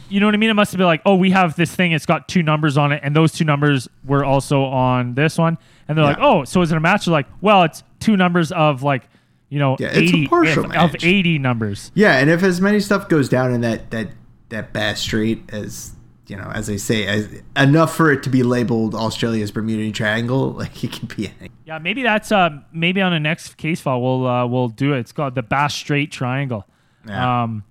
[0.09, 0.51] you know what I mean.
[0.51, 1.93] It must have been like, oh, we have this thing.
[1.93, 5.59] It's got two numbers on it, and those two numbers were also on this one.
[5.89, 7.05] And they're like, oh, so is it a match?
[7.07, 9.05] They're like, well, it's two numbers of like,
[9.49, 11.93] you know, Yeah, it's a eighty partial of, of eighty numbers.
[11.95, 14.09] Yeah, and if as many stuff goes down in that that
[14.49, 15.93] that Bass Strait as
[16.27, 20.51] you know, as they say, as enough for it to be labeled Australia's Bermuda Triangle,
[20.53, 21.51] like it could be anything.
[21.65, 25.01] Yeah, maybe that's uh maybe on the next case file we'll uh, we'll do it.
[25.01, 26.67] It's called the Bass Strait Triangle.
[27.07, 27.45] Yeah.
[27.45, 27.65] Um,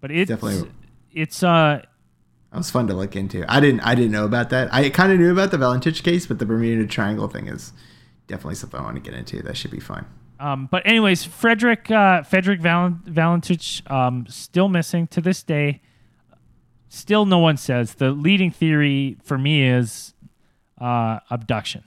[0.00, 0.70] but it's Definitely.
[1.12, 1.80] It's uh
[2.50, 3.44] That was fun to look into.
[3.50, 4.72] I didn't I didn't know about that.
[4.72, 7.72] I kind of knew about the Valentich case, but the Bermuda Triangle thing is
[8.26, 9.42] definitely something I want to get into.
[9.42, 10.06] That should be fun.
[10.40, 15.80] um but anyways, Frederick uh, Frederick Valen- Valentich um still missing to this day.
[16.90, 20.14] Still, no one says the leading theory for me is
[20.80, 21.84] uh, abduction.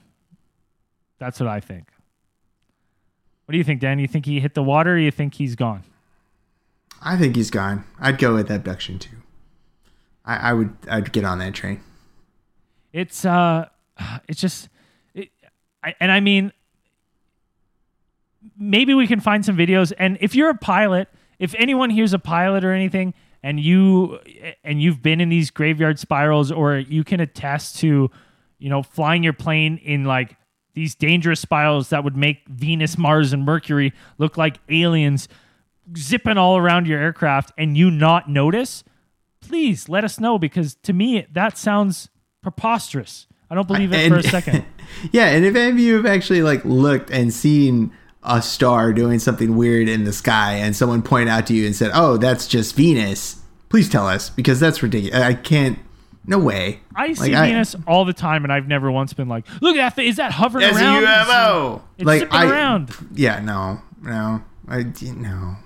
[1.18, 1.88] That's what I think.
[3.44, 3.98] What do you think, Dan?
[3.98, 5.82] You think he hit the water, or you think he's gone?
[7.04, 7.84] I think he's gone.
[8.00, 9.16] I'd go with abduction too.
[10.24, 11.80] I, I would I'd get on that train.
[12.92, 13.66] it's uh
[14.28, 14.68] it's just
[15.14, 15.30] it,
[15.82, 16.52] I, and i mean
[18.56, 22.18] maybe we can find some videos and if you're a pilot if anyone here's a
[22.18, 24.18] pilot or anything and you
[24.64, 28.10] and you've been in these graveyard spirals or you can attest to
[28.58, 30.36] you know flying your plane in like
[30.74, 35.28] these dangerous spirals that would make venus mars and mercury look like aliens
[35.96, 38.84] zipping all around your aircraft and you not notice
[39.42, 42.08] please let us know because to me that sounds
[42.42, 43.26] preposterous.
[43.50, 44.64] I don't believe it for a second.
[45.12, 49.18] yeah, and if any of you have actually like looked and seen a star doing
[49.18, 52.46] something weird in the sky, and someone pointed out to you and said, "Oh, that's
[52.46, 55.20] just Venus," please tell us because that's ridiculous.
[55.20, 55.78] I can't.
[56.24, 56.80] No way.
[56.94, 59.80] I see Like, Venus all the time, and I've never once been like, "Look at
[59.80, 59.96] that!
[59.96, 60.06] Thing.
[60.06, 61.82] Is that hovering around?" a UFO.
[61.98, 62.94] It's like zipping I, around.
[63.12, 65.56] Yeah, no, no, I no.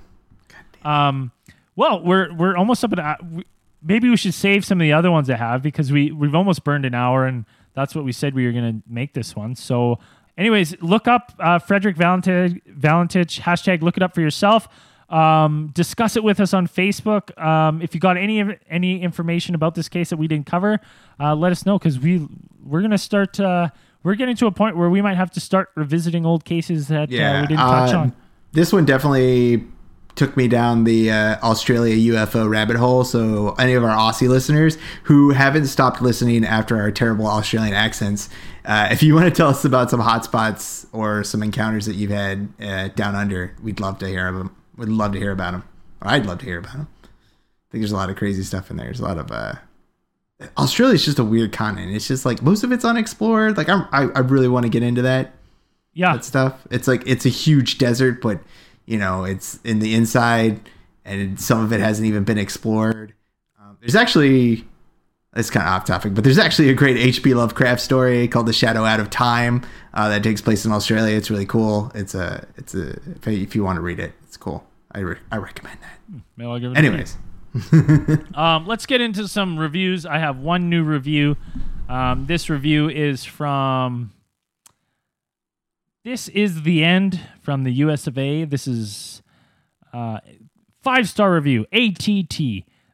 [0.87, 1.33] Um,
[1.75, 2.99] well, we're we're almost up at.
[2.99, 3.45] a- we-
[3.83, 6.65] Maybe we should save some of the other ones I have because we we've almost
[6.65, 9.55] burned an hour, and that's what we said we were going to make this one.
[9.55, 10.01] So,
[10.37, 13.83] anyways, look up uh, Frederick Valentich, Valentich hashtag.
[13.83, 14.67] Look it up for yourself.
[15.09, 17.39] Um, discuss it with us on Facebook.
[17.41, 20.81] Um, if you got any any information about this case that we didn't cover,
[21.21, 22.27] uh, let us know because we
[22.65, 23.39] we're gonna start.
[23.39, 23.69] Uh,
[24.03, 27.09] we're getting to a point where we might have to start revisiting old cases that
[27.39, 28.17] uh, we didn't touch uh, on.
[28.53, 29.65] This one definitely
[30.17, 33.05] took me down the uh, Australia UFO rabbit hole.
[33.05, 38.29] So, any of our Aussie listeners who haven't stopped listening after our terrible Australian accents,
[38.65, 42.11] uh, if you want to tell us about some hotspots or some encounters that you've
[42.11, 44.57] had uh, down under, we'd love to hear them.
[44.77, 45.65] We'd love to hear about them.
[46.03, 46.89] I'd love to hear about them.
[47.03, 47.07] I
[47.71, 48.87] think there's a lot of crazy stuff in there.
[48.87, 49.31] There's a lot of.
[49.31, 49.55] Uh,
[50.59, 51.95] Australia's just a weird continent.
[51.95, 53.57] It's just like most of it's unexplored.
[53.57, 55.33] Like I'm, I, I really want to get into that.
[55.95, 56.13] Yeah.
[56.13, 56.67] that stuff.
[56.71, 58.41] It's like it's a huge desert, but
[58.87, 60.69] you know it's in the inside,
[61.05, 63.13] and some of it hasn't even been explored.
[63.61, 64.65] Um, there's actually
[65.37, 67.35] it's kind of off topic, but there's actually a great H.P.
[67.35, 69.63] Lovecraft story called "The Shadow Out of Time"
[69.93, 71.15] uh, that takes place in Australia.
[71.17, 71.93] It's really cool.
[71.95, 74.67] It's a it's a if, you want to read it, it's cool.
[74.93, 76.23] I re- I recommend that.
[76.37, 76.79] Maybe I'll give it.
[76.79, 77.17] Anyways,
[78.35, 80.07] Um, let's get into some reviews.
[80.07, 81.37] I have one new review.
[81.89, 84.13] Um, this review is from.
[86.07, 88.45] This is the end from the US of A.
[88.45, 89.23] This is
[89.93, 90.21] uh,
[90.81, 91.67] five star review.
[91.73, 92.39] ATT.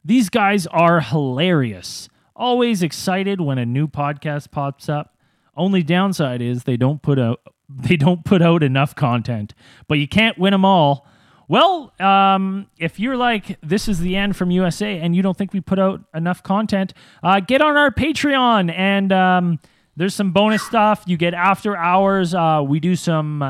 [0.03, 2.09] These guys are hilarious.
[2.35, 5.15] Always excited when a new podcast pops up.
[5.55, 9.53] Only downside is they don't put out they don't put out enough content.
[9.87, 11.05] But you can't win them all.
[11.47, 15.53] Well, um, if you're like, this is the end from USA and you don't think
[15.53, 19.59] we put out enough content, uh, get on our Patreon and um,
[19.95, 21.03] there's some bonus stuff.
[21.05, 22.33] You get after hours.
[22.33, 23.41] Uh, we do some,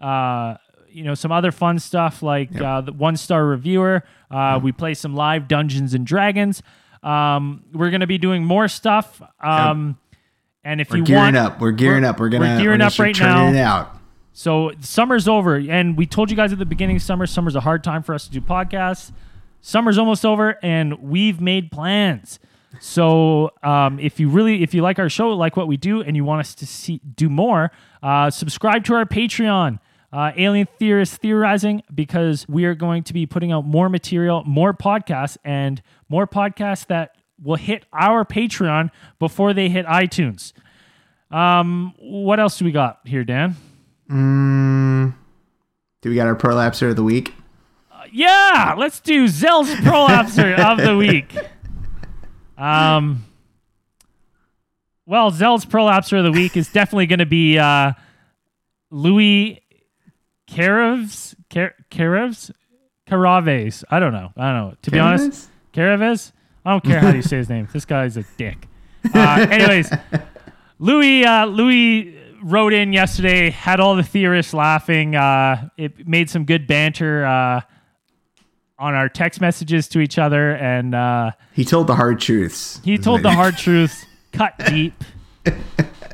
[0.00, 0.54] uh,
[0.90, 4.02] you know, some other fun stuff like uh, the one star reviewer.
[4.30, 6.62] Uh, We play some live Dungeons and Dragons.
[7.02, 9.20] Um, we're going to be doing more stuff.
[9.40, 9.98] Um,
[10.64, 11.60] And if we're you gearing want, up.
[11.60, 12.20] We're gearing we're- up.
[12.20, 13.48] We're gonna we're gearing gonna up right now.
[13.48, 13.98] It out.
[14.32, 17.26] So summer's over, and we told you guys at the beginning of summer.
[17.26, 19.12] Summer's a hard time for us to do podcasts.
[19.60, 22.40] Summer's almost over, and we've made plans.
[22.80, 26.16] So um, if you really, if you like our show, like what we do, and
[26.16, 27.70] you want us to see do more,
[28.02, 29.78] uh, subscribe to our Patreon.
[30.12, 34.72] Uh, Alien Theorist Theorizing, because we are going to be putting out more material, more
[34.72, 40.52] podcasts, and more podcasts that will hit our Patreon before they hit iTunes.
[41.32, 43.56] Um, what else do we got here, Dan?
[44.08, 45.14] Mm,
[46.00, 47.34] do we got our prolapser of the week?
[48.12, 51.34] Yeah, let's do Zell's prolapser of the week.
[52.56, 53.24] Um,
[55.06, 57.92] well, Zell's prolapser of the week is definitely going to be uh,
[58.90, 59.60] Louis
[60.48, 62.50] Carevs, Car- Carevs,
[63.06, 63.84] Caraves.
[63.90, 64.32] I don't know.
[64.36, 64.76] I don't know.
[64.82, 66.32] To be honest, Caraves.
[66.64, 67.68] I don't care how you say his name.
[67.72, 68.66] This guy's a dick.
[69.14, 69.90] Uh, anyways,
[70.78, 75.14] Louis uh, Louis wrote in yesterday, had all the theorists laughing.
[75.14, 77.60] Uh, it made some good banter uh,
[78.84, 82.80] on our text messages to each other, and uh, he told the hard truths.
[82.84, 84.04] he told the hard truths.
[84.32, 84.92] cut deep.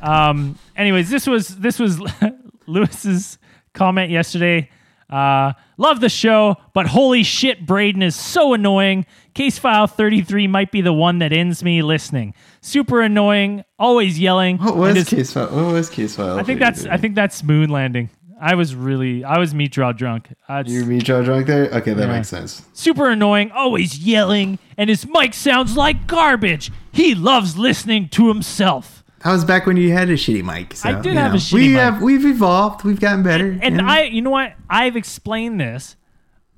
[0.01, 0.57] Um.
[0.75, 1.99] Anyways, this was this was
[2.67, 3.37] Lewis's
[3.73, 4.69] comment yesterday.
[5.09, 9.05] Uh, love the show, but holy shit, Braden is so annoying.
[9.33, 12.33] Case file 33 might be the one that ends me listening.
[12.61, 14.57] Super annoying, always yelling.
[14.59, 15.49] What was his- case file?
[15.49, 16.39] What was case file?
[16.39, 18.09] I think that's I think that's moon landing.
[18.43, 20.29] I was really I was meat draw drunk.
[20.49, 21.65] Uh, it's you me jaw drunk there.
[21.67, 22.13] Okay, that Yeah.
[22.15, 22.65] makes sense.
[22.73, 26.71] super annoying, always yelling, and his mic sounds like garbage.
[26.91, 29.03] He loves listening to himself.
[29.23, 30.73] That was back when you had a shitty mic.
[30.75, 31.77] So, I did you have a shitty we mic.
[31.77, 32.83] Have, we've evolved.
[32.83, 33.55] We've gotten better.
[33.61, 33.85] And know?
[33.85, 34.53] I, you know what?
[34.67, 35.95] I've explained this.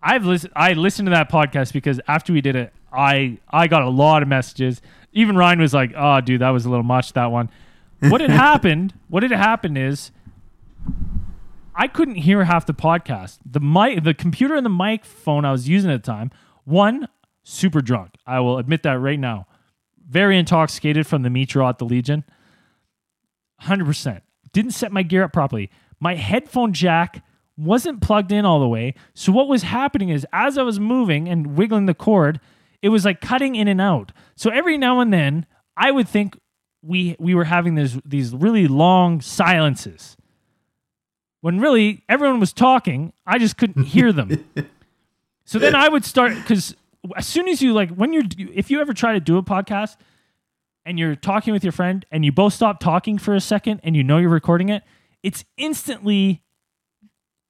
[0.01, 0.53] I've listened.
[0.55, 4.21] I listened to that podcast because after we did it, I I got a lot
[4.21, 4.81] of messages.
[5.11, 7.11] Even Ryan was like, "Oh, dude, that was a little much.
[7.13, 7.49] That one."
[7.99, 8.93] What had happened?
[9.09, 10.11] What had happened is
[11.75, 13.39] I couldn't hear half the podcast.
[13.45, 16.31] The mic, the computer, and the microphone I was using at the time.
[16.65, 17.07] One,
[17.43, 18.15] super drunk.
[18.25, 19.47] I will admit that right now.
[20.07, 22.23] Very intoxicated from the metro at the Legion.
[23.63, 24.21] 100%.
[24.51, 25.69] Didn't set my gear up properly.
[25.99, 27.23] My headphone jack
[27.57, 28.93] wasn't plugged in all the way.
[29.13, 32.39] So what was happening is as I was moving and wiggling the cord,
[32.81, 34.11] it was like cutting in and out.
[34.35, 35.45] So every now and then
[35.77, 36.37] I would think
[36.81, 40.17] we we were having this these really long silences.
[41.43, 44.45] When really everyone was talking, I just couldn't hear them.
[45.43, 46.73] so then I would start cuz
[47.17, 49.97] as soon as you like when you're if you ever try to do a podcast
[50.85, 53.93] and you're talking with your friend and you both stop talking for a second and
[53.93, 54.83] you know you're recording it,
[55.21, 56.43] it's instantly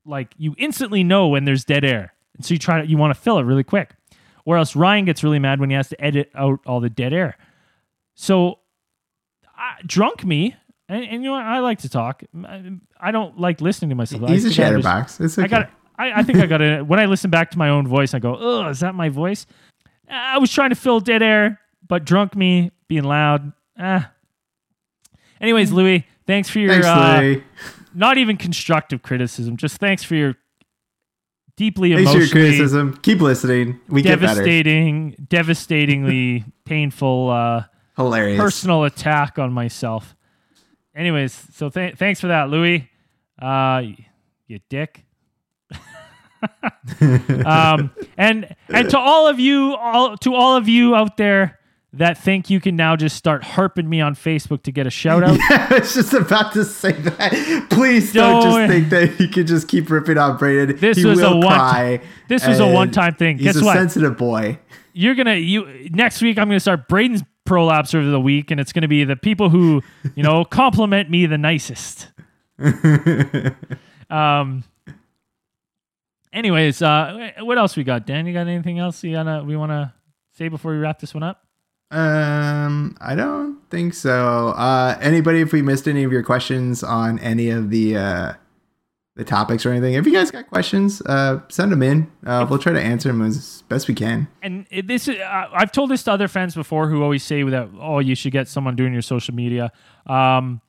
[0.05, 2.15] like you instantly know when there's dead air.
[2.35, 3.91] And so you try to you want to fill it really quick.
[4.43, 7.13] Or else Ryan gets really mad when he has to edit out all the dead
[7.13, 7.37] air.
[8.15, 8.57] So
[9.55, 10.55] I, drunk me
[10.89, 11.45] and, and you know what?
[11.45, 12.23] I like to talk.
[12.99, 14.29] I, don't like listening to myself.
[14.29, 15.19] He's I a chatterbox.
[15.19, 15.45] It's okay.
[15.45, 15.69] I got.
[15.95, 16.85] I, I think I got it.
[16.85, 19.45] When I listen back to my own voice, I go, "Oh, is that my voice?"
[20.09, 23.53] I was trying to fill dead air, but drunk me being loud.
[23.77, 24.11] Ah.
[25.39, 27.35] Anyways, Louis, thanks for your Thanks, uh,
[27.93, 29.57] not even constructive criticism.
[29.57, 30.35] Just thanks for your
[31.57, 32.97] deeply Thanks for your criticism.
[33.01, 33.79] Keep listening.
[33.87, 34.35] We get better.
[34.35, 37.63] devastating, devastatingly painful uh,
[37.95, 38.39] Hilarious.
[38.39, 40.15] personal attack on myself.
[40.95, 42.89] Anyways, so th- thanks for that, Louis.
[43.41, 43.83] Uh,
[44.47, 45.05] you dick.
[47.45, 51.59] um, and and to all of you, all to all of you out there
[51.93, 55.23] that think you can now just start harping me on Facebook to get a shout
[55.23, 55.37] out.
[55.49, 57.67] Yeah, I was just about to say that.
[57.69, 60.77] Please don't, Don't- just think that you can just keep ripping on Braden.
[60.77, 63.37] This he was a one- this was a one-time thing.
[63.37, 63.77] He's Guess a what?
[63.77, 64.59] sensitive boy.
[64.93, 66.37] You're gonna you next week.
[66.37, 67.23] I'm gonna start Braden's
[67.53, 69.83] prolapse of the week, and it's gonna be the people who
[70.15, 72.09] you know compliment me the nicest.
[74.09, 74.63] um.
[76.33, 78.07] Anyways, uh, what else we got?
[78.07, 79.93] Dan, you got anything else you gotta we want to
[80.31, 81.45] say before we wrap this one up?
[81.91, 84.47] Um, I don't think so.
[84.49, 88.33] Uh, anybody, if we missed any of your questions on any of the uh,
[89.15, 92.11] the topics or anything, if you guys got questions, uh, send them in.
[92.25, 94.27] Uh, we'll try to answer them as best we can.
[94.41, 97.69] and this is uh, I've told this to other friends before who always say that
[97.79, 99.71] oh you should get someone doing your social media.
[100.07, 100.61] Um,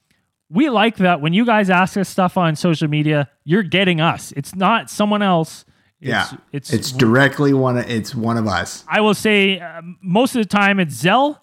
[0.50, 4.32] we like that when you guys ask us stuff on social media, you're getting us.
[4.36, 5.64] It's not someone else.
[6.00, 7.78] It's, yeah, it's it's directly one.
[7.78, 8.84] Of, it's one of us.
[8.86, 11.40] I will say uh, most of the time it's Zell.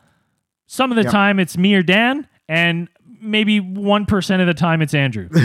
[0.68, 1.12] Some of the Yep.
[1.12, 2.88] time it's me or Dan, and
[3.20, 5.30] maybe one percent of the time it's Andrew.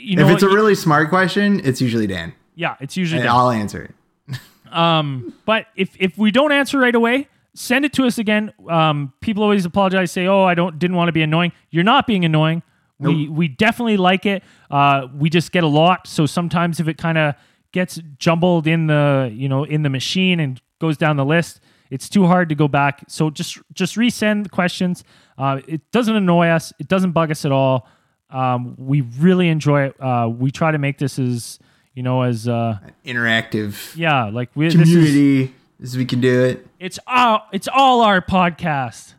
[0.00, 3.30] you know, if it's a really smart question, it's usually Dan, yeah, it's usually Dan.
[3.30, 3.94] I'll answer it.
[4.70, 8.52] Um, but if if we don't answer right away, send it to us again.
[8.68, 12.06] Um, people always apologize, say, "Oh, I don't didn't want to be annoying." You're not
[12.06, 12.62] being annoying.
[13.00, 14.44] We we definitely like it.
[14.70, 17.34] Uh, we just get a lot, so sometimes if it kind of
[17.72, 22.08] gets jumbled in the you know in the machine and goes down the list, it's
[22.08, 23.02] too hard to go back.
[23.08, 25.02] So just just resend the questions.
[25.38, 26.72] Uh, it doesn't annoy us.
[26.78, 27.88] It doesn't bug us at all.
[28.30, 30.00] Um, we really enjoy it.
[30.00, 31.58] Uh, we try to make this as
[31.94, 36.44] you know as uh, Interactive yeah like we this is, community as we can do
[36.44, 36.66] it.
[36.78, 39.14] it's all it's all our podcast.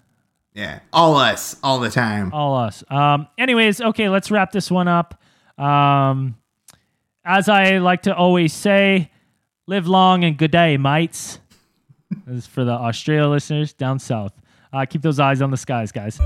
[0.54, 2.34] Yeah, all us, all the time.
[2.34, 2.84] All us.
[2.90, 5.22] Um anyways, okay, let's wrap this one up.
[5.58, 6.38] Um
[7.24, 9.12] as I like to always say,
[9.68, 11.40] live long and good day, mates.
[12.26, 14.34] this is for the Australia listeners down south.
[14.74, 16.20] Uh, keep those eyes on the skies, guys.